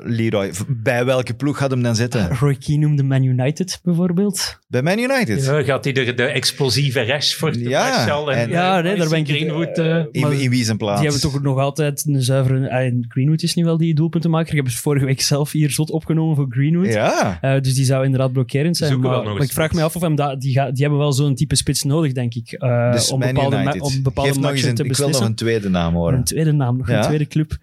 [0.05, 2.29] Leroy, bij welke ploeg gaat hem dan zitten?
[2.41, 4.59] Roy Keane noemde Man United bijvoorbeeld.
[4.69, 5.45] Bij Man United?
[5.45, 9.09] Ja, gaat hij de, de explosieve Rashford, de Ja, en, en- Ja, eh, nee, daar
[9.09, 9.79] ben ik- Greenwood...
[9.79, 11.01] eh, in, wie zijn plaats?
[11.01, 12.71] Die hebben toch nog altijd een zuivere...
[12.71, 14.51] ah, en Greenwood is nu wel die doelpuntenmaker.
[14.51, 16.93] Ik heb het vorige week zelf hier zot opgenomen voor Greenwood.
[16.93, 19.01] Ja, Eh, dus die zou inderdaad blokkerend zijn.
[19.01, 20.81] Maar, wel nog maar een ik vraag me af of hem dat, die, ga- die
[20.81, 22.53] hebben wel zo'n type spits nodig, denk ik.
[22.53, 24.99] eh, dus om bepaalde, ma- om bepaalde Geef nog eens matchen een, te ik wil
[24.99, 25.27] nog beslissen.
[25.27, 26.19] een tweede naam horen.
[26.19, 26.97] Een tweede naam, nog Ja?
[26.97, 27.57] een tweede club.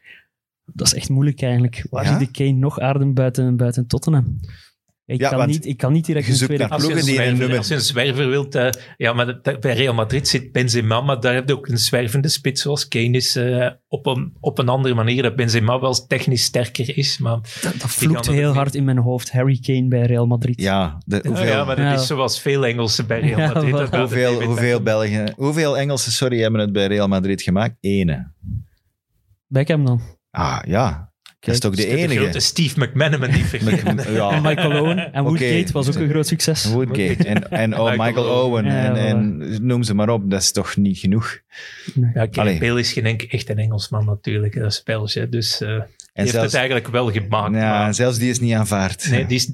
[0.66, 1.86] Dat is echt moeilijk eigenlijk.
[1.90, 2.10] Waar Ja?
[2.20, 4.40] zit de Kane nog aarden buiten, buiten Tottenham?
[5.06, 7.58] Ik, Ja, kan want niet, ik kan niet direct een tweede Als je, een zwerver,
[7.58, 8.56] als je een zwerver wilt...
[8.56, 11.78] eh, ja, maar dat- bij Real Madrid zit Benzema, maar daar heb je ook een
[11.78, 13.36] zwervende spits zoals Kane is.
[13.36, 17.40] eh, op, een, op een andere manier dat Benzema wel technisch sterker is, maar...
[17.62, 19.32] Dat, dat vloekt heel hard in mijn hoofd.
[19.32, 20.62] Harry Kane bij Real Madrid.
[20.62, 21.94] Ja, de, hoeveel, ja, maar dat Ja.
[21.94, 23.72] is zoals veel Engelsen bij Real Madrid.
[23.72, 27.76] Dat hoeveel, hoeveel Belgen, hoeveel Engelsen, sorry, hebben het bij Real Madrid gemaakt?
[27.80, 28.32] Ene.
[29.48, 30.02] Beckham dan.
[30.30, 31.13] Ah, ja.
[31.46, 32.40] Dat is toch de De grote enige?
[32.40, 33.96] Steve McManaman vergeten.
[33.96, 34.32] Met- ja.
[34.32, 35.14] En Michael Owen.
[35.14, 36.66] En Woodgate was ook een groot succes.
[36.66, 40.30] Woodgate en, en oh, Michael Michael Owen en, en noem ze maar op.
[40.30, 41.40] Dat is toch niet genoeg?
[41.94, 42.12] Nee.
[42.14, 42.58] Ja.
[42.60, 45.20] Bale is geen echt een Engelsman natuurlijk, dat is.
[45.30, 45.82] Dus eh
[46.14, 47.56] die heeft het eigenlijk wel gemaakt.
[47.56, 49.10] ja, maar, zelfs die is niet aanvaard.
[49.10, 49.52] nee, die is,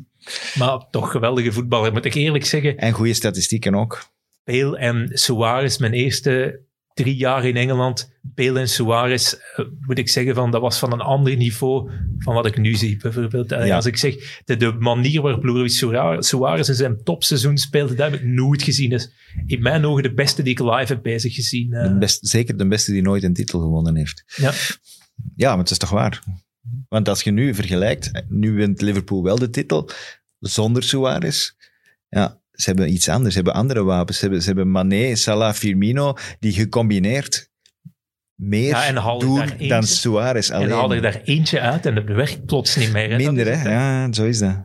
[0.56, 2.78] maar toch geweldige voetballer, moet ik eerlijk zeggen.
[2.78, 4.06] En goede statistieken ook.
[4.44, 6.60] Bale en Suarez, mijn eerste
[7.04, 10.92] drie jaar in Engeland, Bale en Suarez, eh, moet ik zeggen, van, dat was van
[10.94, 12.98] een ander niveau van wat ik nu zie.
[12.98, 13.76] Bijvoorbeeld, Ja.
[13.76, 18.20] als ik zeg, de, de manier waarop Luis Suarez, in zijn topseizoen speelde, dat heb
[18.20, 18.90] ik nooit gezien.
[18.90, 19.12] Dus
[19.46, 21.74] in mijn ogen de beste die ik live heb bezig gezien.
[21.74, 21.84] eh.
[21.84, 24.24] De best, zeker de beste die nooit een titel gewonnen heeft.
[24.36, 24.52] ja.
[25.36, 26.24] Ja, maar het is toch waar.
[26.90, 29.90] Want als je nu vergelijkt, nu wint Liverpool wel de titel,
[30.40, 31.52] zonder Suarez.
[32.10, 33.34] Ja, ze hebben iets anders.
[33.34, 34.18] Ze hebben andere wapens.
[34.18, 37.50] Ze hebben, ze hebben Mané, Salah, Firmino, die gecombineerd
[38.36, 40.68] meer Ja, en haal je doen daar eentje- dan Suarez alleen.
[40.68, 43.10] En haal er daar eentje uit en het werkt plots niet meer.
[43.10, 43.16] Hè.
[43.16, 43.60] Minder, Dat hè?
[43.60, 44.56] het, Ja, zo is dat.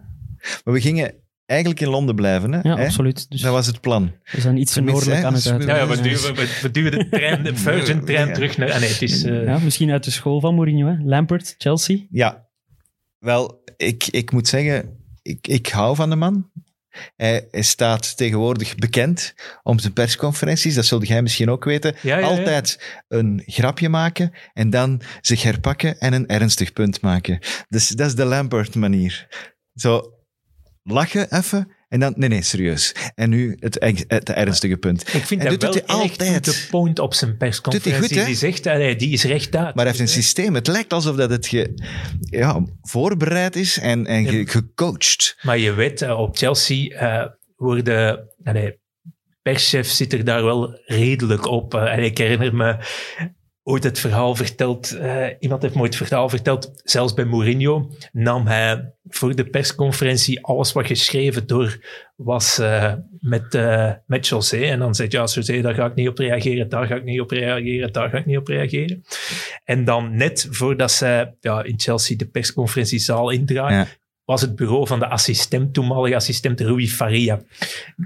[0.65, 1.15] Maar we gingen
[1.47, 2.61] eigenlijk in Londen blijven, hè?
[2.63, 2.85] Ja, Hè?
[2.85, 3.31] absoluut.
[3.31, 4.13] Dus Dat was het plan.
[4.33, 6.35] we zijn iets te Tenminste, noordelijk hè, aan het dus we- Ja, ja, we, duwen,
[6.35, 8.35] we, we duwen de trein, de Virgin-trein Ja.
[8.35, 8.69] terug naar...
[8.81, 9.23] nee, het is...
[9.25, 10.87] eh, Ja, misschien uit de school van Mourinho.
[10.87, 10.97] Hè?
[11.05, 11.99] Lampert, Chelsea.
[12.11, 12.47] Ja,
[13.19, 16.51] wel, ik, ik moet zeggen, ik, ik hou van de man.
[17.17, 21.95] Hij, hij staat tegenwoordig bekend om zijn persconferenties, dat zult jij misschien ook weten.
[22.01, 22.27] ja, ja, ja.
[22.27, 27.39] Altijd een grapje maken en dan zich herpakken en een ernstig punt maken.
[27.69, 29.27] Dus dat is de Lampert-manier.
[29.75, 30.13] Zo
[30.83, 32.95] lachen even En dan, nee, nee, serieus.
[33.15, 35.15] En nu het, het ernstige punt.
[35.15, 36.45] Ik vind En dat doet wel hij echt altijd.
[36.45, 37.91] de point op zijn persconferentie.
[38.01, 38.25] Doet hij goed, hè?
[38.27, 39.75] die zegt, allee, die is recht uit.
[39.75, 40.55] Maar hij heeft een systeem.
[40.55, 41.75] Het lijkt alsof dat het ge,
[42.21, 45.37] ja, voorbereid is en, en ge- gecoacht.
[45.43, 48.29] Maar je weet, eh, op Chelsea eh worden...
[48.45, 48.79] Allee,
[49.43, 51.75] perschef zit er daar wel redelijk op.
[51.75, 52.77] Eh, en ik herinner me
[53.65, 54.93] ooit het verhaal verteld...
[54.93, 59.45] eh, iemand heeft me ooit het verhaal verteld, zelfs bij Mourinho nam hij voor de
[59.45, 61.79] persconferentie alles wat geschreven door
[62.17, 64.57] was eh, met, eh, met José.
[64.57, 67.21] En dan zei ja, José, daar ga ik niet op reageren, daar ga ik niet
[67.21, 69.05] op reageren, daar ga ik niet op reageren.
[69.65, 73.89] En dan net voordat zij ja, in Chelsea de persconferentiezaal indraaien.
[74.25, 77.41] Was het bureau van de assistent, toenmalige assistent Rui Faria.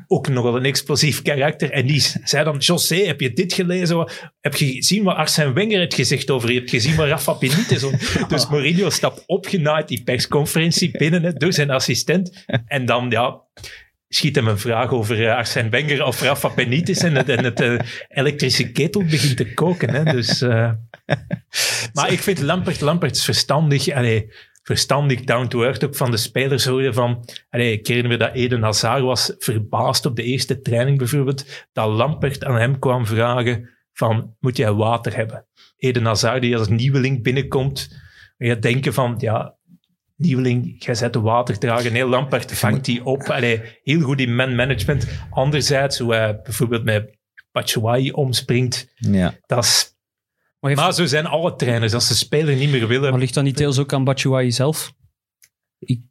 [0.06, 1.70] Ook nogal een explosief karakter.
[1.70, 4.10] En die zei dan, José, heb je dit gelezen?
[4.40, 6.58] Heb je gezien wat Arsène Wenger heeft gezegd over je?
[6.58, 7.84] Heb je gezien wat Rafa Benitez...
[8.28, 12.44] Dus Mourinho stapt opgenaaid die persconferentie binnen hè, door zijn assistent.
[12.66, 13.40] En dan, ja...
[14.10, 17.60] Schiet hem een vraag over eh, Arsène Wenger of Rafa Benitez en het, en het
[17.60, 17.78] eh,
[18.08, 19.90] elektrische ketel begint te koken.
[19.90, 20.70] Hè, dus, eh.
[21.92, 23.88] Maar ik vind Lampert, Lampert is verstandig.
[23.90, 24.32] Allee,
[24.68, 27.24] verstandig, down to earth ook van de spelers horen van...
[27.50, 32.44] Allee, herinner me dat Eden Hazard was verbaasd op de eerste training bijvoorbeeld, dat Lampert
[32.44, 35.46] aan hem kwam vragen van, moet jij water hebben?
[35.76, 37.96] Eden Hazard die als nieuweling binnenkomt,
[38.36, 39.56] en je denken van, ja,
[40.16, 41.92] nieuweling, jij zet de water dragen.
[41.92, 43.22] Nee, Lampert vangt die op.
[43.22, 45.08] Allee, heel goed in man-management.
[45.30, 47.16] Anderzijds, hoe hij bijvoorbeeld met
[47.52, 49.34] Batshuayi omspringt, Ja.
[49.46, 49.96] dat is...
[50.60, 51.94] Maar, zo zijn alle trainers.
[51.94, 54.92] Als de speler niet meer willen, maar ligt dat niet deels ook aan Batshuayi zelf?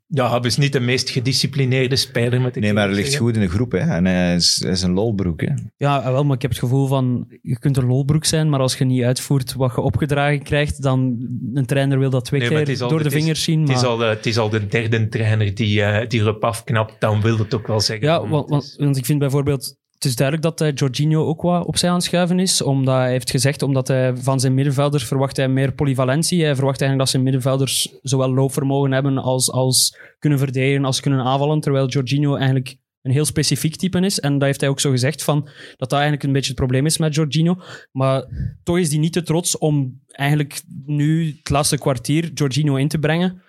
[0.08, 2.42] Ja, hij is niet de meest gedisciplineerde speler.
[2.42, 3.72] Met Nee, maar hij ligt goed in de groep.
[3.72, 3.78] Hè.
[3.78, 5.42] En hij is, hij is een lolbroek.
[5.42, 5.48] Hè.
[5.78, 8.78] Ja, wel, maar ik heb het gevoel van, je kunt een lolbroek zijn, maar als
[8.78, 12.58] je niet uitvoert wat je opgedragen krijgt, dan een trainer wil dat twee Nee, maar
[12.60, 13.62] keer het is al- door de het is- vingers zien.
[13.62, 16.44] Het is, maar- al de, het is al de derde trainer die, eh, die erop
[16.44, 16.96] afknapt.
[17.00, 18.08] Dan wil het ook wel zeggen.
[18.08, 19.78] Ja, want, want ik vind bijvoorbeeld...
[19.98, 22.62] Het is duidelijk dat eh, Jorginho ook wat opzij aan schuiven is.
[22.62, 26.44] Omdat hij heeft gezegd, omdat hij van zijn middenvelders verwacht hij meer polyvalentie.
[26.44, 31.24] Hij verwacht eigenlijk dat zijn middenvelders zowel loopvermogen hebben als, als kunnen verdedigen, als kunnen
[31.24, 31.60] aanvallen.
[31.60, 34.20] Terwijl Jorginho eigenlijk een heel specifiek type is.
[34.20, 35.42] En dat heeft hij ook zo gezegd, van,
[35.78, 37.56] dat dat eigenlijk een beetje het probleem is met Jorginho.
[37.92, 38.24] Maar
[38.64, 43.00] toch is hij niet te trots om eigenlijk nu het laatste kwartier Jorginho in te
[43.00, 43.42] brengen.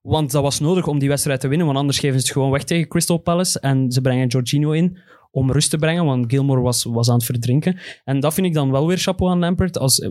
[0.00, 2.50] Want dat was nodig om die wedstrijd te winnen, want anders geven ze het gewoon
[2.50, 3.60] weg tegen Crystal Palace.
[3.60, 4.98] En ze brengen Jorginho in
[5.34, 7.78] om rust te brengen, want Gilmore was, was aan het verdrinken.
[8.04, 9.78] En dat vind ik dan wel weer chapeau aan Lampert.
[9.78, 10.08] Als, eh,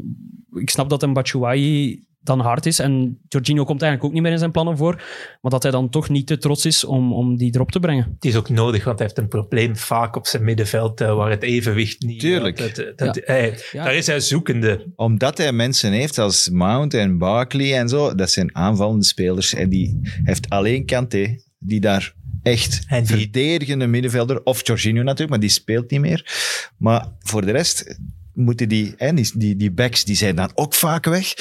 [0.53, 4.31] ik snap dat een Batshuayi dan hard is en Jorginho komt eigenlijk ook niet meer
[4.31, 4.95] in zijn plannen voor,
[5.41, 8.03] maar dat hij dan toch niet te trots is om, om die erop te brengen.
[8.15, 11.29] Het is ook nodig, want hij heeft een probleem vaak op zijn middenveld eh, waar
[11.29, 12.19] het evenwicht niet...
[12.19, 12.57] Tuurlijk.
[12.57, 13.83] Dat, dat, dat- hij- Ja.
[13.83, 14.91] Daar is hij zoekende.
[14.95, 18.15] Omdat hij mensen heeft als Mount en Barkley en zo.
[18.15, 19.53] Dat zijn aanvallende spelers.
[19.53, 25.39] En die heeft alleen Kanté, die daar echt die- verdedigende middenvelder, of Jorginho natuurlijk, maar
[25.39, 26.31] die speelt niet meer.
[26.77, 27.97] Maar voor de rest
[28.33, 31.33] moeten die, en die, die, die backs, die zijn dan ook vaak weg.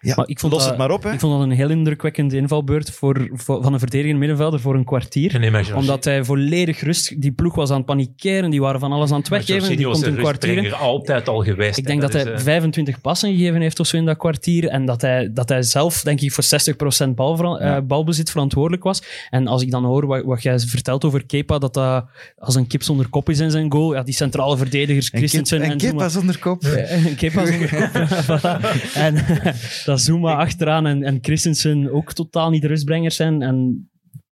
[0.00, 1.12] Ja, Maar ik vond los dat- het maar op, hè.
[1.12, 4.84] Ik vond dat een heel indrukwekkende invalbeurt voor, voor- van een verdedigende middenvelder voor een
[4.84, 5.38] kwartier.
[5.38, 7.20] Nee, maar Jorginho- Omdat hij volledig rust...
[7.20, 9.76] Die ploeg was aan het panikeren, die waren van alles aan het weggeven.
[9.76, 11.78] Die komt een kwartier altijd al geweest.
[11.78, 11.90] Ik hè.
[11.90, 14.68] denk dat, hij eh, 25 passen gegeven heeft of zo in dat kwartier.
[14.68, 17.76] En dat hij, dat hij zelf, denk ik, voor 60% balvera- Ja.
[17.76, 19.02] eh, balbezit verantwoordelijk was.
[19.30, 22.04] En als ik dan hoor wat, wat jij vertelt over Kepa, dat dat
[22.38, 23.94] als een kip zonder kop is in zijn goal.
[23.94, 25.94] Ja, die centrale verdedigers, En Christensen Kip- en, en Zuma.
[26.02, 26.64] was zonder kop.
[26.64, 27.94] Eh, Kepa zonder kop.
[29.06, 29.14] En
[29.84, 33.42] dat Zuma achteraan en, en Christensen ook totaal niet de rustbrengers zijn.
[33.42, 33.89] En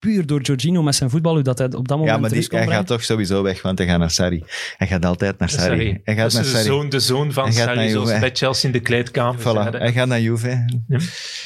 [0.05, 2.39] puur door Jorginho met zijn voetbal, hoe dat hij op dat moment Ja, maar die,
[2.39, 2.73] hij brengen.
[2.73, 4.45] gaat toch sowieso weg, want hij gaat naar Sarri.
[4.77, 5.67] Hij gaat altijd naar Sarri.
[5.67, 6.01] Sarri.
[6.05, 6.65] Hij Dat gaat is naar de Sarri.
[6.67, 8.21] zoon, de zoon van Hij gaat naar Sarri, zoals Juve.
[8.21, 9.41] bij Chelsea in de kleedkamer.
[9.41, 10.65] Voilà, hij gaat naar Juve.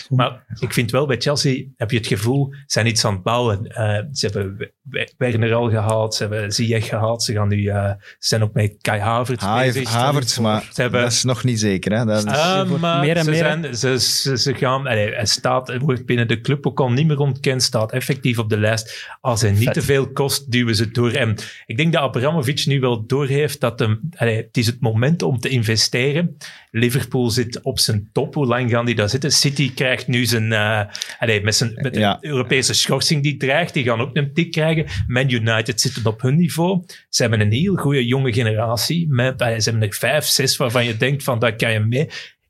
[0.08, 3.22] Maar ik vind wel, bij Chelsea heb je het gevoel, ze zijn iets aan het
[3.22, 3.66] bouwen.
[3.66, 7.22] Eh, ze hebben We- We- Werner al gehaald, ze hebben Ziyech gehaald.
[7.22, 9.90] Ze, gaan nu, eh, ze zijn ook met Kai Havertz Havertz, bezig.
[9.92, 11.92] Havertz, maar Ze hebben- dat is nog niet zeker.
[11.98, 12.04] Hè?
[12.04, 15.26] Dat is, Ah, maar meer en ze, meer, zijn, ze, ze, ze gaan, allee, hij
[15.26, 18.58] staat, hij wordt binnen de club ook al niet meer ontkend, staat effectief op de
[18.58, 19.08] lijst.
[19.20, 19.74] Als hij niet Vet.
[19.74, 21.12] te veel kost, duwen ze het door.
[21.12, 25.22] En ik denk dat Abramovic nu wel doorheeft dat hem, allee, het is het moment
[25.22, 26.37] om te investeren.
[26.70, 28.34] Liverpool zit op zijn top.
[28.34, 29.32] Hoe lang gaan die daar zitten?
[29.32, 30.80] City krijgt nu zijn, eh,
[31.18, 32.18] allee, met, zijn met Ja.
[32.20, 34.87] Europese schorsing die dreigt, die gaan ook een tik krijgen.
[35.06, 36.84] Man United zitten op hun niveau.
[37.08, 39.06] Ze hebben een heel goede jonge generatie.
[39.08, 42.08] Met, allee, ze hebben er vijf, zes waarvan je denkt van, dat kan je mee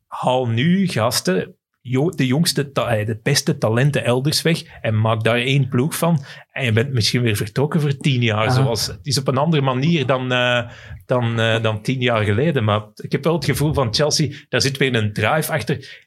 [0.08, 1.54] haal nu gasten,
[2.14, 6.24] de jongste, eh, de beste talenten elders weg en maak daar één ploeg van.
[6.52, 8.50] En je bent misschien weer vertrokken voor tien jaar.
[8.52, 10.70] Zoals, het is op een andere manier dan, eh,
[11.06, 12.64] dan, eh, dan tien jaar geleden.
[12.64, 16.06] Maar ik heb wel het gevoel van Chelsea, daar zit weer een drive achter.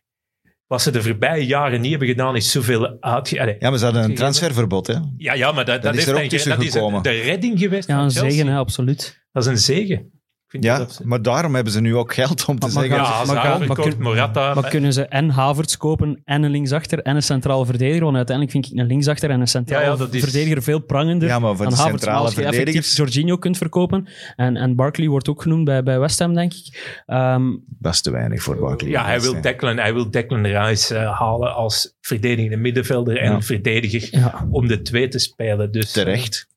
[0.68, 3.42] wat ze de voorbije jaren niet hebben gedaan, is zoveel uitge...
[3.42, 4.96] Allee, Ja, maar ze hadden een transferverbod, hè.
[5.18, 7.04] ja, ja, maar dat, dat, is is, er ook tussen dat is gekomen.
[7.04, 9.24] de redding geweest Ja, van een zegen, hè, absoluut.
[9.32, 10.21] Dat is een zegen.
[10.60, 13.04] Ja, dat maar daarom hebben ze nu ook geld om te Maar- maar zeggen...
[13.04, 13.26] ja,
[13.58, 14.54] maar maar kun- Morata...
[14.54, 18.04] Maar kunnen ze en Havertz kopen en een linksachter en een centrale verdediger?
[18.04, 20.80] Want uiteindelijk vind ik een linksachter en een centrale Ja, ja, dat is- verdediger veel
[20.80, 22.06] prangender Ja, maar voor dan de Havertz.
[22.06, 22.96] Maar centrale als je effectief.
[22.98, 27.02] Jorginho kunt verkopen, en, en Barkley wordt ook genoemd bij, bij West Ham, denk ik.
[27.06, 28.90] Ehm, Dat is te weinig voor Barkley.
[28.90, 33.42] Ja, hij wil Declan, hij wil Declan Rice eh, halen als verdedigende middenvelder en Ja.
[33.42, 34.48] verdediger ja.
[34.52, 35.72] om de twee te spelen.
[35.72, 36.48] Dus, Terecht.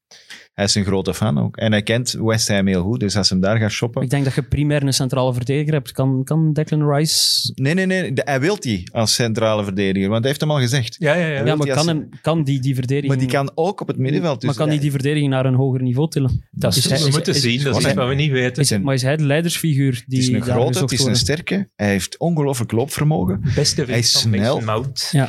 [0.54, 1.56] Hij is een grote fan ook.
[1.56, 4.02] En hij kent West Ham heel goed, dus als hem daar gaat shoppen...
[4.02, 5.92] Ik denk dat je primair een centrale verdediger hebt.
[5.92, 7.52] Kan, kan Declan Rice...
[7.54, 8.12] Nee, nee, nee.
[8.12, 10.96] de- Hij wil die als centrale verdediger, want hij heeft hem al gezegd.
[10.98, 11.42] Ja, ja, ja.
[11.44, 13.12] maar die kan, als- hem, kan die die verdediging...
[13.12, 14.40] Maar die kan ook op het middenveld.
[14.40, 16.44] Dus maar kan die die verdediging naar een hoger niveau tillen?
[16.50, 17.62] dat is hij- we is- moeten is- zien.
[17.62, 18.62] Dat is iets wat we niet weten.
[18.62, 21.70] Is, maar is hij de leidersfiguur die Het is een grote, het is een sterke.
[21.76, 23.42] Hij heeft ongelooflijk loopvermogen.
[23.54, 24.62] Beste Hij is snel.
[25.10, 25.28] Ja.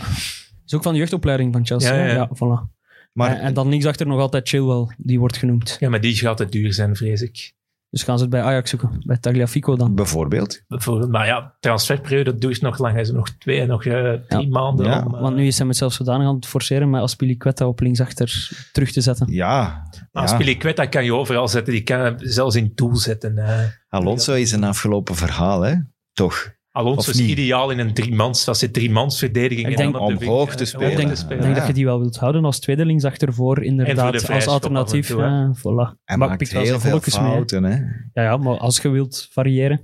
[0.66, 1.96] Is ook van de jeugdopleiding van Chelsea.
[1.96, 2.14] Ja, ja.
[2.14, 2.30] ja.
[2.36, 2.75] voilà.
[3.18, 5.78] Maar en, en dan linksachter nog altijd Chilwell, die wordt genoemd.
[5.80, 7.54] Ja, maar die gaat te duur zijn, vrees ik.
[7.90, 9.96] Dus gaan ze het bij Ajax zoeken, bij Tagliafico dan.
[9.96, 10.64] bijvoorbeeld...
[10.68, 11.12] Bijvoorbeeld.
[11.12, 12.94] Maar ja, transferperiode duurt nog lang.
[12.94, 14.50] Hij is nog twee, nog eh, drie Ja.
[14.50, 14.86] maanden.
[14.86, 17.68] Ja, om, eh, Want nu is hij met zelfs zodanig aan het forceren met Aspilicueta
[17.68, 19.28] op linksachter terug te zetten.
[19.32, 19.84] Ja.
[20.12, 20.86] Maar ja.
[20.86, 21.74] Kan je overal zetten.
[21.74, 23.38] Die kan je zelfs in doel zetten.
[23.38, 23.60] eh.
[23.90, 25.76] Alonso is een afgelopen verhaal, hè?
[26.14, 26.54] Toch?
[26.76, 27.30] Alonso is niet?
[27.30, 28.46] ideaal in een driemans.
[28.46, 29.68] Dat zit driemans verdediging.
[29.68, 30.92] Ik en denk dan op de omhoog wing, te spelen.
[30.92, 31.54] Ik denk, ik Ja.
[31.54, 35.08] dat je die wel wilt houden als tweede linksachter voor, inderdaad, de als alternatief.
[35.08, 35.98] toe, eh, voilà.
[36.04, 37.32] Hij Maar maakt pikt wel heel veel volkjes mee, hè.
[37.34, 37.76] fouten, hè?
[38.14, 39.82] Ja, ja, maar als je wilt variëren,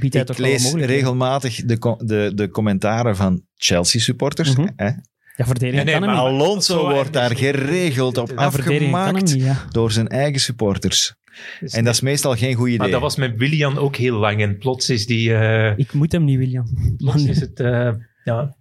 [0.00, 1.02] biedt hij toch Ik wel lees mogelijkheden.
[1.02, 4.56] regelmatig de, co- de, de commentaren van Chelsea-supporters.
[4.56, 4.68] Mhm.
[4.76, 4.90] hè?
[5.36, 6.40] Ja, verdedigen Nee, nee, kan hem maar- niet.
[6.42, 9.56] Alonso wordt daar geregeld op Ja, afgemaakt niet, ja.
[9.70, 11.14] door zijn eigen supporters.
[11.60, 12.78] Dus En dat is meestal geen goed idee.
[12.78, 14.42] Maar dat was met Willian ook heel lang.
[14.42, 15.34] En plots is die...
[15.34, 16.94] eh, Ik moet hem niet, William.
[16.96, 17.60] plots is het...
[17.60, 17.90] eh,
[18.24, 18.56] ja.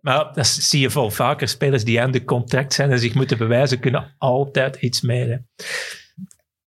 [0.00, 1.48] Maar dat zie je wel vaker.
[1.48, 5.28] Spelers die aan de contract zijn en zich moeten bewijzen, kunnen altijd iets meer.
[5.28, 5.36] hè.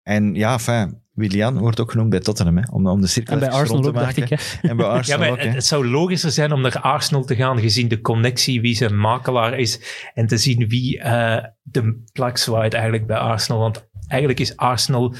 [0.02, 2.62] En ja, enfin, Willian wordt ook genoemd bij Tottenham, hè?
[2.72, 4.36] Om, om de cirkel en bij even Arsenal rond ook, te maken.
[4.38, 4.58] ik.
[4.62, 5.52] En bij Ja, Arsenal maar ook, het, hè.
[5.54, 9.58] het zou logischer zijn om naar Arsenal te gaan, gezien de connectie, wie zijn makelaar
[9.58, 9.80] is,
[10.14, 13.60] en te zien wie eh, de plak zwaait eigenlijk bij Arsenal.
[13.60, 15.14] Want eigenlijk is Arsenal...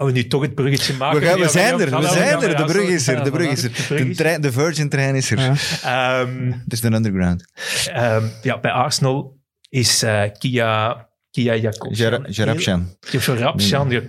[0.00, 1.20] Oh, we nu toch het bruggetje maken.
[1.20, 2.56] We, gaan, we zijn er, we zijn er.
[2.56, 3.70] De brug is er, de brug is er.
[3.88, 4.16] De De, is-
[4.88, 5.38] trein, is er.
[5.38, 5.54] Ja.
[6.20, 7.44] Ehm, Het is de underground.
[7.92, 11.08] ehm, ja, bij Arsenal is eh, Kia...
[11.30, 11.98] Kia Jacobs.
[12.28, 12.96] Jarabshan.
[13.10, 14.02] Jarabshan,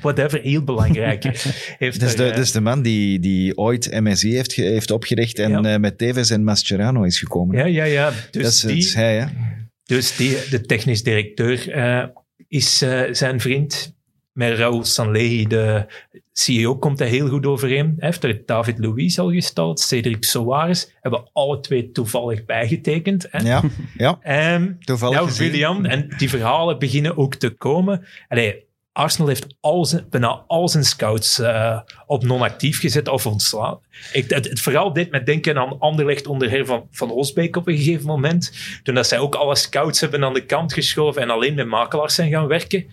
[0.00, 1.22] whatever, heel belangrijk.
[1.78, 4.62] Heeft Dat is, de, eh, dat is de man die, die ooit MSI heeft, ge-
[4.62, 5.62] heeft opgericht en Ja.
[5.74, 7.56] eh, met Tevez en Mascherano is gekomen.
[7.56, 8.10] ja, ja, ja.
[8.30, 9.26] Dus dat, is, dat die, is hij, hè?
[9.84, 11.70] Dus die, de technisch directeur
[12.48, 12.78] is
[13.12, 13.94] zijn vriend.
[14.32, 15.86] Met Raoul Sanlehi, de
[16.32, 17.94] CEO, komt hij heel goed overeen.
[17.98, 20.92] Hij heeft er David Luiz al gestald, Cedric Soares.
[21.00, 23.26] Hebben alle twee toevallig bijgetekend.
[23.30, 23.38] Hè.
[23.38, 23.62] Ja,
[23.96, 25.32] ja En toevallig nou.
[25.36, 28.06] William, en die verhalen beginnen ook te komen.
[28.28, 33.78] Allee, Arsenal heeft al zijn, bijna al zijn scouts eh, op non-actief gezet of ontslaan.
[34.12, 37.68] Ik, het, het verhaal deed me denken aan Anderlecht onder Her van, van Osbeek op
[37.68, 38.52] een gegeven moment.
[38.82, 42.14] Toen dat zij ook alle scouts hebben aan de kant geschoven en alleen met makelaars
[42.14, 42.86] zijn gaan werken.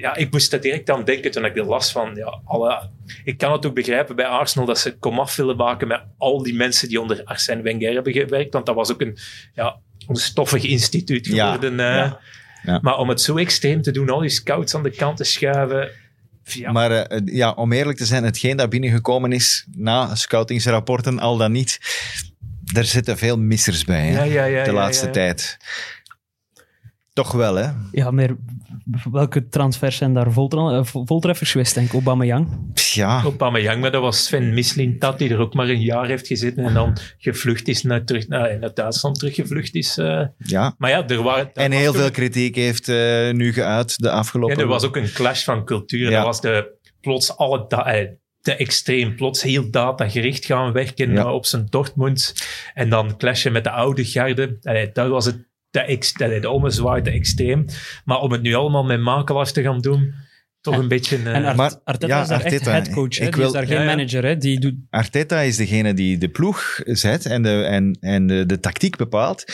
[0.00, 2.14] Ja, ik moest daar direct aan denken toen ik er las van...
[2.14, 2.90] Ja, alle,
[3.24, 6.54] ik kan het ook begrijpen bij Arsenal dat ze komaf willen maken met al die
[6.54, 8.52] mensen die onder Arsène Wenger hebben gewerkt.
[8.52, 9.18] Want dat was ook een,
[9.54, 9.76] ja,
[10.08, 11.80] een stoffig instituut Ja, geworden.
[11.80, 11.86] eh.
[11.96, 12.20] ja.
[12.62, 12.78] Ja.
[12.82, 15.90] Maar om het zo extreem te doen, al die scouts aan de kant te schuiven...
[16.42, 21.36] Ja, Maar eh, ja, om eerlijk te zijn, hetgeen dat binnengekomen is na scoutingsrapporten, al
[21.36, 21.78] dan niet,
[22.74, 25.12] er zitten veel missers bij hè, ja, ja, ja, de ja, laatste ja.
[25.12, 25.56] tijd.
[27.12, 27.68] Toch wel, hè?
[27.92, 28.28] Ja, maar
[29.12, 31.92] welke transfers zijn daar eh, vol- voltreffers geweest, denk ik?
[31.92, 32.48] Aubameyang.
[32.92, 36.64] Ja, Aubameyang, maar dat was Sven Mislintat, die er ook maar een jaar heeft gezeten
[36.64, 39.98] en dan gevlucht is naar, terug, naar, naar Duitsland teruggevlucht is.
[39.98, 40.22] eh.
[40.38, 40.74] ja.
[40.78, 41.50] Maar ja, er waren...
[41.54, 44.56] En heel veel kritiek heeft eh, nu geuit de afgelopen...
[44.56, 46.10] Ja, er was ook een clash van cultuur.
[46.10, 46.16] Ja.
[46.16, 48.08] Dat was de, plots alle da- eh,
[48.40, 51.20] te extreem, plots heel datagericht gaan werken Ja.
[51.20, 52.34] eh, op zijn Dortmund.
[52.74, 54.58] En dan clashen met de oude garde.
[54.62, 57.64] Allee, daar was het te de ommezwaai te extreem.
[58.04, 60.14] Maar om het nu allemaal met makelaars te gaan doen,
[60.60, 61.16] toch En- een beetje...
[61.16, 63.16] eh, En Art- maar- Arteta ja, is daar echt headcoach.
[63.18, 63.24] hè.
[63.24, 63.88] Die wil- is daar geen Ja, ja.
[63.96, 64.24] manager.
[64.24, 64.36] Hè.
[64.36, 64.74] Die doet...
[64.90, 69.44] Arteta is degene die de ploeg zet en de, en, en de, de tactiek bepaalt,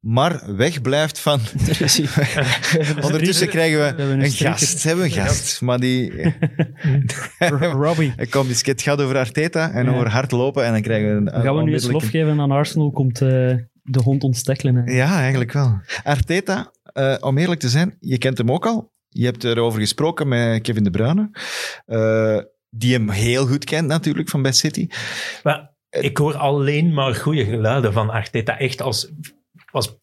[0.00, 1.40] maar wegblijft van...
[3.04, 4.78] Ondertussen krijgen we een een gast.
[4.78, 6.12] Ze hebben een gast, maar die...
[7.84, 8.12] Robbie.
[8.16, 9.90] Ik kom, dus het gaat over Arteta en Ja.
[9.92, 11.42] over hardlopen en dan krijgen we een...
[11.42, 12.90] Gaan we nu eens lof geven aan Arsenal.
[12.90, 14.92] Komt eh, de hond ontstekelen.
[14.92, 15.80] Ja, eigenlijk wel.
[16.02, 18.92] Arteta, eh, om eerlijk te zijn, je kent hem ook al.
[19.08, 21.30] Je hebt erover gesproken met Kevin De Bruyne,
[21.86, 22.38] eh,
[22.70, 24.88] die hem heel goed kent natuurlijk van Best City.
[25.42, 28.58] maar ik hoor alleen maar goede geluiden van Arteta.
[28.58, 29.12] Echt als,
[29.72, 29.98] was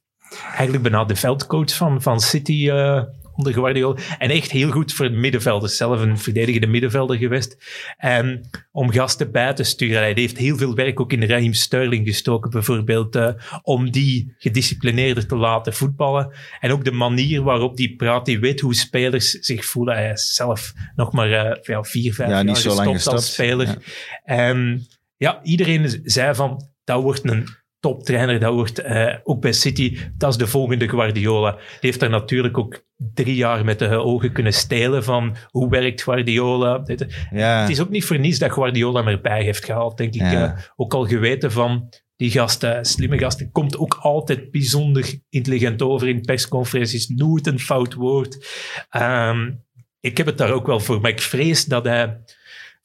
[0.51, 3.03] eigenlijk bijna de veldcoach van, van City eh,
[3.37, 3.99] onder Guardiola.
[4.17, 5.71] En echt heel goed voor het middenveld.
[5.71, 7.57] Zelf een verdedigende middenvelder geweest.
[7.97, 9.97] En om gasten bij te sturen.
[9.97, 13.15] Hij heeft heel veel werk ook in Raheem Sterling gestoken, bijvoorbeeld.
[13.15, 13.29] eh,
[13.61, 16.31] om die gedisciplineerder te laten voetballen.
[16.59, 18.25] En ook de manier waarop die praat.
[18.25, 19.95] Die weet hoe spelers zich voelen.
[19.95, 23.15] Hij is zelf nog maar eh, ja, vier, vijf Ja, jaar niet zo lang gestopt
[23.15, 23.67] als speler.
[23.67, 23.77] Ja.
[24.23, 27.47] En ja, iedereen zei van, dat wordt een
[27.79, 31.51] toptrainer, dat wordt eh, ook bij City, dat is de volgende Guardiola.
[31.51, 36.03] Die heeft daar natuurlijk ook drie jaar met de ogen kunnen stelen van hoe werkt
[36.03, 36.83] Guardiola.
[37.31, 37.61] Ja.
[37.61, 40.21] Het is ook niet voor niets dat Guardiola hem erbij heeft gehaald, denk ik.
[40.21, 40.53] Ja.
[40.55, 46.07] eh, ook al geweten van die gasten, slimme gasten, komt ook altijd bijzonder intelligent over
[46.07, 48.47] in persconferenties, nooit een fout woord.
[48.89, 49.51] Ehm,
[49.99, 52.19] ik heb het daar ook wel voor, maar ik vrees dat hij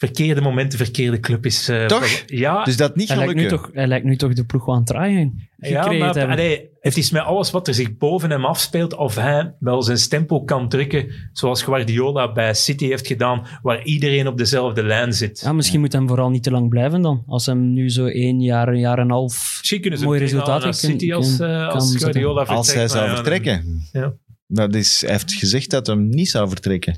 [0.08, 1.68] verkeerde momenten, verkeerde club is.
[1.68, 2.22] eh, Toch?
[2.26, 4.76] Ja, Dus dat niet Hij lijkt, nu toch, hij lijkt nu toch de ploeg aan
[4.76, 8.94] het draaien ja maar allee, het is met alles wat er zich boven hem afspeelt,
[8.94, 14.26] of hij wel zijn stempel kan drukken, zoals Guardiola bij City heeft gedaan, waar iedereen
[14.26, 15.40] op dezelfde lijn zit.
[15.44, 17.22] Ja, misschien moet hem vooral niet te lang blijven dan.
[17.26, 19.54] Als hem nu zo één jaar, een jaar en een half...
[19.58, 21.38] Misschien kunnen ze Mooie hem resultaten naar kun- City als, eh,
[21.68, 21.96] kan als.
[21.96, 22.58] Guardiola vertrekt.
[22.58, 23.64] Als hij zou vertrekken.
[23.92, 24.12] Ja.
[24.46, 26.96] Dat is, hij heeft gezegd dat hij niet zou vertrekken.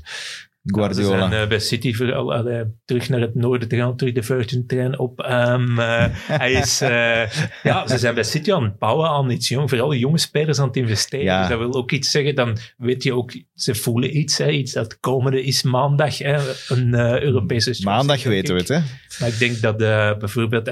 [0.65, 1.29] Ze Guardiola.
[1.29, 5.19] zijn eh, bij City allee, terug naar het noorden te gaan, terug de Virgin-trein op.
[5.19, 7.31] Ehm, eh, hij is, eh,
[7.63, 10.67] ja, ze zijn bij City aan het bouwen aan iets jong, vooral jonge spelers aan
[10.67, 11.25] het investeren.
[11.25, 11.39] Ja.
[11.39, 14.73] Dus dat wil ook iets zeggen, dan weet je ook, ze voelen iets, hè, iets
[14.73, 16.37] dat komende is maandag, hè,
[16.67, 16.93] een
[17.23, 18.77] Europese Maandag weten we het, hè?
[18.77, 18.83] ik.
[19.19, 19.77] Maar ik denk dat
[20.19, 20.71] bijvoorbeeld,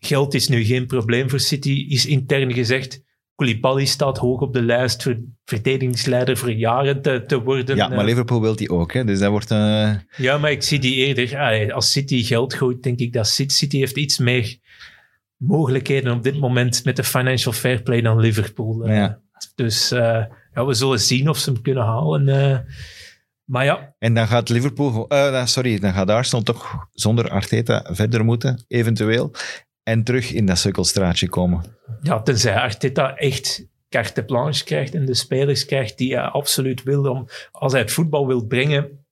[0.00, 3.04] geld is nu geen probleem voor City, is intern gezegd.
[3.36, 7.76] Koulibaly staat hoog op de lijst voor verdedigingsleider voor jaren te, te worden.
[7.76, 9.04] Ja, maar Eh, Liverpool wil die ook, hè?
[9.04, 10.00] Dus dat wordt een...
[10.16, 11.72] ja, maar ik zie die eerder.
[11.72, 14.56] Als City geld gooit, denk ik dat City, City heeft iets meer
[15.36, 18.84] mogelijkheden op dit moment met de financial fair play dan Liverpool.
[18.84, 18.96] eh.
[18.96, 19.20] Ja.
[19.54, 20.24] Dus eh,
[20.54, 22.28] ja, we zullen zien of ze hem kunnen halen.
[22.28, 22.58] eh.
[23.44, 25.08] maar ja, En dan gaat Liverpool...
[25.08, 29.32] eh, dan- sorry, dan gaat Arsenal toch zonder Arteta verder moeten, eventueel.
[29.88, 31.64] En terug in dat sukkelstraatje komen.
[32.02, 37.04] ja, tenzij Arteta echt carte blanche krijgt en de spelers krijgt die hij absoluut wil.
[37.04, 39.05] Om, als hij het voetbal wil brengen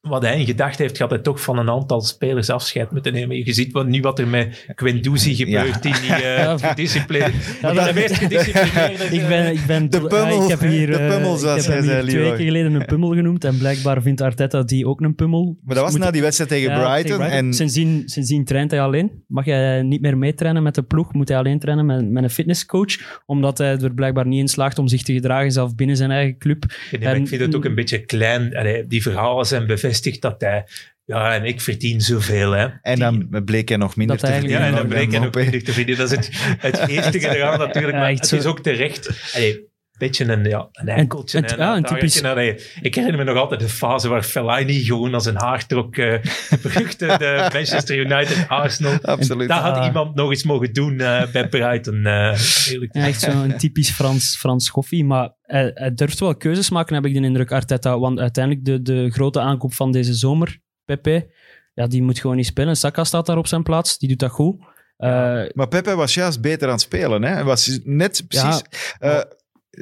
[0.00, 3.36] wat hij in gedachten heeft, gaat hij toch van een aantal spelers afscheid moeten nemen.
[3.44, 6.58] Je ziet wat, nu wat er met Quendouzi gebeurt, die niet eh Ja.
[6.58, 7.32] gedisciplineerd...
[7.62, 9.04] Ja, de dat- meest gedisciplineerde...
[9.04, 10.42] Ik ben, ik ben, De pummel.
[10.42, 12.44] ik heb hier, De eh, pummel, ik zoals heb hij hem hier zei, twee weken
[12.44, 13.44] geleden een pummel genoemd.
[13.44, 15.58] En blijkbaar vindt Arteta die ook een pummel.
[15.64, 17.18] Maar dat was Moet- na die wedstrijd tegen Ja, Brighton.
[17.18, 19.10] tegen En Sindsdien, sindsdien traint hij alleen.
[19.26, 22.30] Mag hij niet meer meetrainen met de ploeg, moet hij alleen trainen met, met een
[22.30, 23.20] fitnesscoach.
[23.26, 26.38] Omdat hij er blijkbaar niet in slaagt om zich te gedragen, zelf binnen zijn eigen
[26.38, 26.64] club.
[26.90, 28.56] Nee, En- ik vind het ook een beetje klein.
[28.56, 29.88] Allee, die verhalen zijn bevestigd
[30.22, 30.66] dat hij...
[31.04, 32.66] Ja, en ik verdien zoveel, hè.
[32.82, 34.60] en dan bleek hij nog minder Dat te verdienen.
[34.60, 35.40] Ja, en dan bleek hij ook Mbappé.
[35.40, 36.08] minder te verdienen.
[36.08, 37.92] Dat is het, het geestige eraan natuurlijk.
[37.94, 38.36] Ja, Maar het zo.
[38.36, 39.30] is ook terecht.
[39.34, 39.69] Allee,
[40.00, 41.40] beetje een, ja, een enkeltje.
[41.40, 42.08] het- en ja, een tagertje.
[42.20, 45.66] typisch- Allee, ik herinner me nog altijd de fase waar Fellaini gewoon als een haar
[45.66, 45.96] trok.
[45.96, 48.98] eh, de beruchte de Manchester United, Arsenal.
[49.14, 49.48] Absoluut.
[49.48, 49.84] Dat had Ah.
[49.86, 52.06] iemand nog eens mogen doen eh, bij Brighton.
[52.06, 52.38] eh
[52.70, 55.04] eerlijk Ja, echt zo'n typisch Frans, Frans schoffie.
[55.04, 57.98] Maar hij, hij durft wel keuzes maken, heb ik de indruk, Arteta.
[57.98, 61.30] Want uiteindelijk de, de grote aankoop van deze zomer, Pepe,
[61.74, 62.76] ja, die moet gewoon niet spelen.
[62.76, 64.56] Saka staat daar op zijn plaats, die doet dat goed.
[64.96, 65.10] Eh,
[65.52, 67.22] Maar Pepe was juist beter aan het spelen.
[67.22, 67.32] Hè?
[67.32, 68.62] Hij was net precies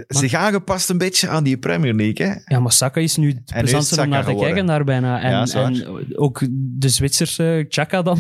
[0.07, 2.27] eh, zich aangepast een beetje aan die Premier League.
[2.27, 2.55] Hè?
[2.55, 5.29] Ja, maar Saka is nu het plezantste om naar te kijken daar bijna.
[5.29, 8.19] Ja, en ook de Zwitserse Chaka dan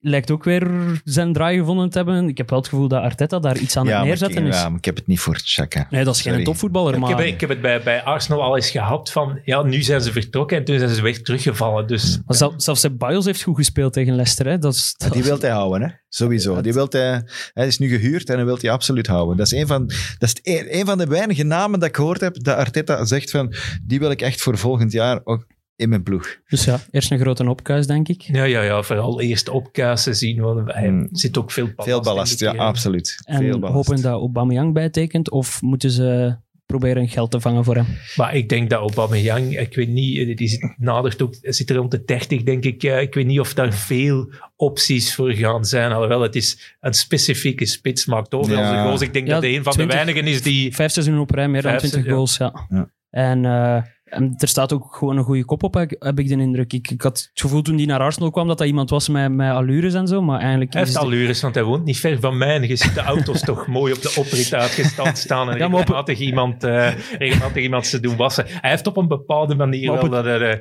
[0.00, 0.70] lijkt ook weer
[1.04, 2.28] zijn draai gevonden te hebben.
[2.28, 4.52] Ik heb wel het gevoel dat Arteta daar iets aan ja, het maar neerzetten ik,
[4.52, 4.56] is.
[4.60, 5.86] ja, maar ik heb het niet voor Chaka.
[5.90, 6.46] Nee, dat is geen Sorry.
[6.46, 7.10] topvoetballer, Ik maar...
[7.10, 10.12] heb, ik heb het bij, bij Arsenal al eens gehad van, ja, nu zijn ze
[10.12, 11.86] vertrokken en toen zijn ze weer teruggevallen.
[11.86, 14.46] Dus maar zel- zelfs Ceballos heeft goed gespeeld tegen Leicester.
[14.46, 14.58] Hè.
[14.58, 15.94] Dat is, die wil hij houden, hè?
[16.08, 16.60] sowieso.
[16.60, 19.36] Die wilt hij, hij is nu gehuurd en hij wil hij absoluut houden.
[19.36, 19.86] Dat is, een van,
[20.18, 23.30] dat is een, een van de weinige namen dat ik gehoord heb dat Arteta zegt
[23.30, 25.46] van die wil ik echt voor volgend jaar ook
[25.80, 26.36] in mijn ploeg.
[26.48, 28.22] Dus ja, eerst een grote opkuis, denk ik.
[28.22, 31.08] ja, ja, ja, vooral eerst opkuisen zien, want hij Hmm.
[31.12, 31.88] zit ook veel ballast.
[31.90, 33.16] Veel ballast, ja, absoluut.
[33.26, 33.72] Veel En ballast.
[33.88, 37.86] hopen dat Aubameyang bijtekent, of moeten ze proberen geld te vangen voor hem?
[38.16, 41.76] Maar ik denk dat Aubameyang, ik weet niet, eh, die zit, nadert ook, zit er
[41.76, 42.82] rond de 30, denk ik.
[42.82, 45.92] Ik weet niet of daar veel opties voor gaan zijn.
[45.92, 48.68] Alhoewel, het is een specifieke spits, maakt overal Ja.
[48.68, 49.00] zijn goals.
[49.00, 50.74] Ik denk Ja, dat hij een van 20 de weinigen is die...
[50.74, 52.14] Vijf seizoenen op rij, meer dan Vijf 20 se- ja.
[52.14, 52.66] goals, ja.
[52.68, 52.90] Ja.
[53.10, 56.72] En eh, En er staat ook gewoon een goede kop op, heb ik de indruk.
[56.72, 59.32] Ik, ik had het gevoel toen hij naar Arsenal kwam dat dat iemand was met,
[59.32, 60.72] met allures en zo, maar eigenlijk...
[60.72, 62.54] Hij is heeft het- allures, want hij woont niet ver van mij.
[62.54, 65.50] En je ziet de auto's toch mooi op de oprit uitgestand staan.
[65.50, 68.44] En Ja, maar op- regelmatig, iemand, eh, regelmatig iemand ze doen wassen.
[68.48, 70.52] Hij heeft op een bepaalde manier wel dat uh,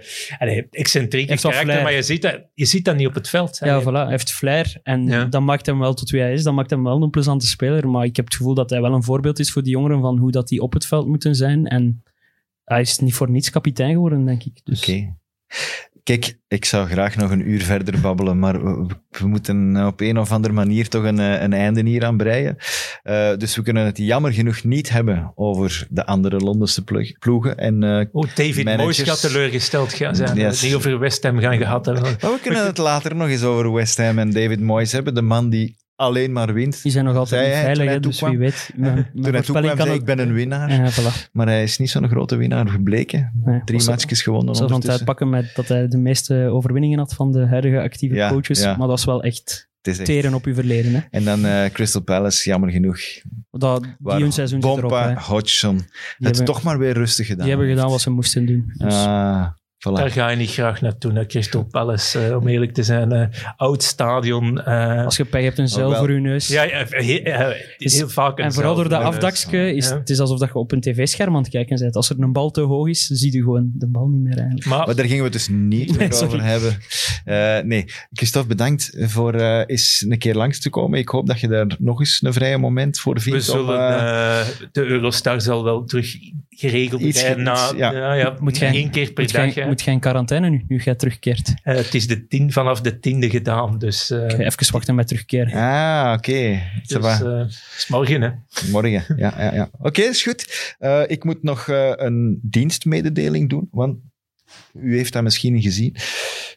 [0.71, 3.57] excentrieke heeft wel karakter, maar je ziet, dat, je ziet dat niet op het veld.
[3.63, 3.93] Ja, Hij- voilà.
[3.93, 5.25] Hij heeft flair en Ja.
[5.25, 6.43] dat maakt hem wel tot wie hij is.
[6.43, 8.93] Dat maakt hem wel een plezante speler, maar ik heb het gevoel dat hij wel
[8.93, 11.65] een voorbeeld is voor die jongeren van hoe dat die op het veld moeten zijn.
[11.67, 12.03] En
[12.70, 14.61] hij is niet voor niets kapitein geworden, denk ik.
[14.63, 15.15] Dus Oké.
[16.03, 20.17] Kijk, ik zou graag nog een uur verder babbelen, maar we, we moeten op een
[20.17, 22.57] of andere manier toch een, eh, een einde hier aan breien.
[23.03, 27.57] Eh, dus we kunnen het jammer genoeg niet hebben over de andere Londense ploeg- ploegen.
[27.57, 28.97] En, eh, Oh, David Managers.
[28.97, 30.34] Moyes gaat teleurgesteld gaan zijn.
[30.34, 30.53] We Yes.
[30.61, 32.03] het niet over West Ham gaan gehad hebben.
[32.03, 35.13] maar we kunnen het later nog eens over West Ham en David Moyes hebben.
[35.15, 36.83] De man die alleen maar wint.
[36.83, 38.69] die zijn nog altijd hij veilig, hè, dus wie weet.
[38.75, 40.71] Mijn, mijn Toen hij toekwam, kan zei ik ben een winnaar.
[40.71, 41.31] Ja, voilà.
[41.31, 43.31] Maar hij is niet zo'n grote winnaar gebleken.
[43.65, 45.07] Drie matchjes gewonnen zal van het ondertussen.
[45.07, 48.63] uitpakken met dat hij de meeste overwinningen had van de huidige actieve Ja, coaches.
[48.63, 50.93] Maar dat is wel echt Het is echt- teren op uw verleden.
[50.93, 50.99] Hè.
[51.09, 52.99] En dan eh, Crystal Palace, jammer genoeg.
[53.51, 54.79] Dat, die hun seizoen erop.
[54.79, 55.15] Bompa.
[55.21, 55.77] Hodgson.
[55.77, 55.85] Die
[56.17, 57.45] Het hebben, toch maar weer rustig gedaan.
[57.45, 58.73] die hebben gedaan wat ze moesten doen.
[58.77, 59.47] Dus, Ah,
[59.88, 59.93] voilà.
[59.93, 63.11] Daar ga je niet graag naartoe, naar Crystal Palace, eh, om eerlijk te zijn.
[63.11, 63.27] eh,
[63.57, 64.61] oud stadion.
[64.61, 65.99] eh, als je pech hebt, een zeil wel.
[65.99, 66.47] voor je neus.
[66.47, 69.97] ja, ja, heel, Is- heel vaak een en vooral door dat afdakje is ja.
[69.97, 71.95] het is alsof dat je op een tv-scherm aan het kijken bent.
[71.95, 74.65] Als er een bal te hoog is, zie je gewoon de bal niet meer eigenlijk.
[74.65, 76.77] Maar Maar daar gingen we het dus niet Nee, meer over hebben.
[77.25, 80.99] Eh, nee, Christophe, bedankt voor eh, eens een keer langs te komen.
[80.99, 83.45] Ik hoop dat je daar nog eens een vrije moment voor vindt.
[83.45, 86.15] we zullen, de Eurostar zal wel terug
[86.49, 87.39] geregeld Iets- zijn.
[87.39, 87.91] Iets, ja.
[87.91, 88.13] ja.
[88.13, 89.67] Ja, Moet jij- één keer per dag.
[89.70, 91.53] Moet in quarantaine nu, nu jij terugkeert?
[91.63, 94.09] Eh, het is de tien, vanaf de tiende gedaan, dus...
[94.11, 95.53] eh, Ik ga Even wachten met terugkeren.
[95.53, 96.61] Ah, oké.
[96.82, 97.20] dus, Ça va.
[97.22, 98.30] eh, het is morgen, hè.
[98.72, 99.03] Morgen.
[99.17, 99.70] Ja, ja, ja.
[99.80, 100.76] Oké, is goed.
[100.80, 103.97] Eh, ik moet nog eh, een dienstmededeling doen, want
[104.74, 105.95] u heeft dat misschien gezien.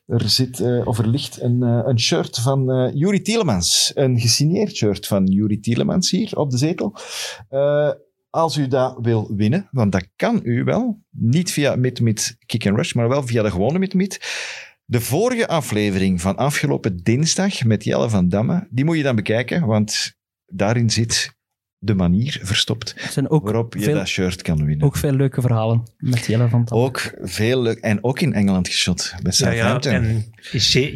[0.07, 3.93] Er, zit, eh, of er ligt een, eh, een shirt van eh Juri Tielemans.
[3.95, 6.97] Een gesigneerd shirt van Juri Tielemans hier op de zetel.
[8.33, 12.67] Eh, als u dat wil winnen, want dat kan u wel, niet via MidMid Kick
[12.67, 14.21] and Rush, maar wel via de gewone MidMid.
[14.85, 19.67] De vorige aflevering van afgelopen dinsdag met Jelle van Damme, die moet je dan bekijken,
[19.67, 20.17] want
[20.47, 21.41] daarin zit
[21.79, 24.87] de manier verstopt Er zijn ook waarop je veel, dat shirt kan winnen.
[24.87, 26.79] ook veel leuke verhalen met Jelle van Tam.
[26.79, 27.79] Ook veel leuk.
[27.79, 30.33] En ook in Engeland geschot, bij Ja, ja, en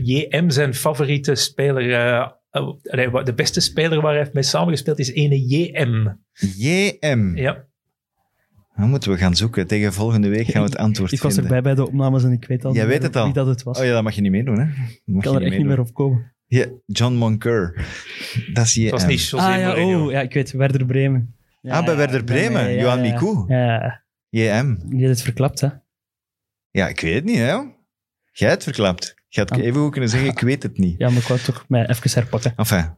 [0.03, 2.34] JM zijn favoriete speler...
[3.11, 6.17] wat- de beste speler waar hij heeft mee samengespeeld is ene JM.
[6.57, 7.37] JM.
[7.37, 7.65] Ja.
[8.77, 9.67] Dan moeten we gaan zoeken.
[9.67, 11.53] Tegen volgende week gaan we het antwoord Ik was vinden.
[11.55, 13.25] erbij bij de opnames en ik weet al, Jij niet weet het al.
[13.25, 13.79] wie dat het was.
[13.79, 14.65] Oh ja, dat mag je niet meedoen, hè?
[14.65, 14.75] Mag
[15.17, 16.33] ik kan je er echt niet meer op komen.
[16.47, 17.87] Ja, John Moncur.
[18.53, 18.83] Dat is JM.
[18.83, 21.35] Het was niet José ah ja, oh, ja, ik weet, Werder Bremen.
[21.61, 23.13] Ja, Ah, bij Werder Bremen, ja, ja, Johan ja.
[23.13, 23.55] Mikou.
[23.55, 24.79] Ja, JM.
[24.89, 25.69] die heeft het verklapt, hè.
[26.71, 27.53] Ja, ik weet het niet, hè?
[28.33, 29.15] Jij hebt het verklapt.
[29.29, 29.59] Je had Ah.
[29.59, 30.95] even goed kunnen zeggen, ik weet het niet.
[30.99, 32.53] Ja, maar ik wou toch mij even herpakken.
[32.57, 32.95] Enfin,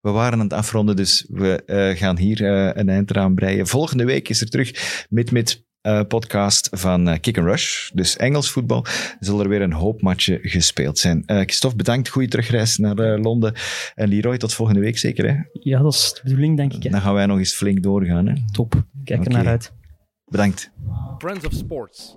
[0.00, 3.66] we waren aan het afronden, dus we eh, gaan hier eh, een eind eraan breien.
[3.66, 8.50] Volgende week is er terug met met eh, podcast van Kick and Rush, dus Engels
[8.50, 8.84] voetbal.
[8.86, 11.22] Er zullen er weer een hoop matchen gespeeld zijn.
[11.26, 12.08] Eh Christophe, bedankt.
[12.08, 13.54] Goede terugreis naar eh, Londen.
[13.94, 15.36] En Leroy, tot volgende week zeker, hè?
[15.52, 16.82] Ja, dat is de bedoeling, denk ik.
[16.82, 16.90] Hè.
[16.90, 18.34] Dan gaan wij nog eens flink doorgaan, hè?
[18.52, 18.84] Top.
[19.04, 19.72] Kijk er naar uit.
[20.24, 20.70] Bedankt.
[21.18, 22.16] Friends of Sports.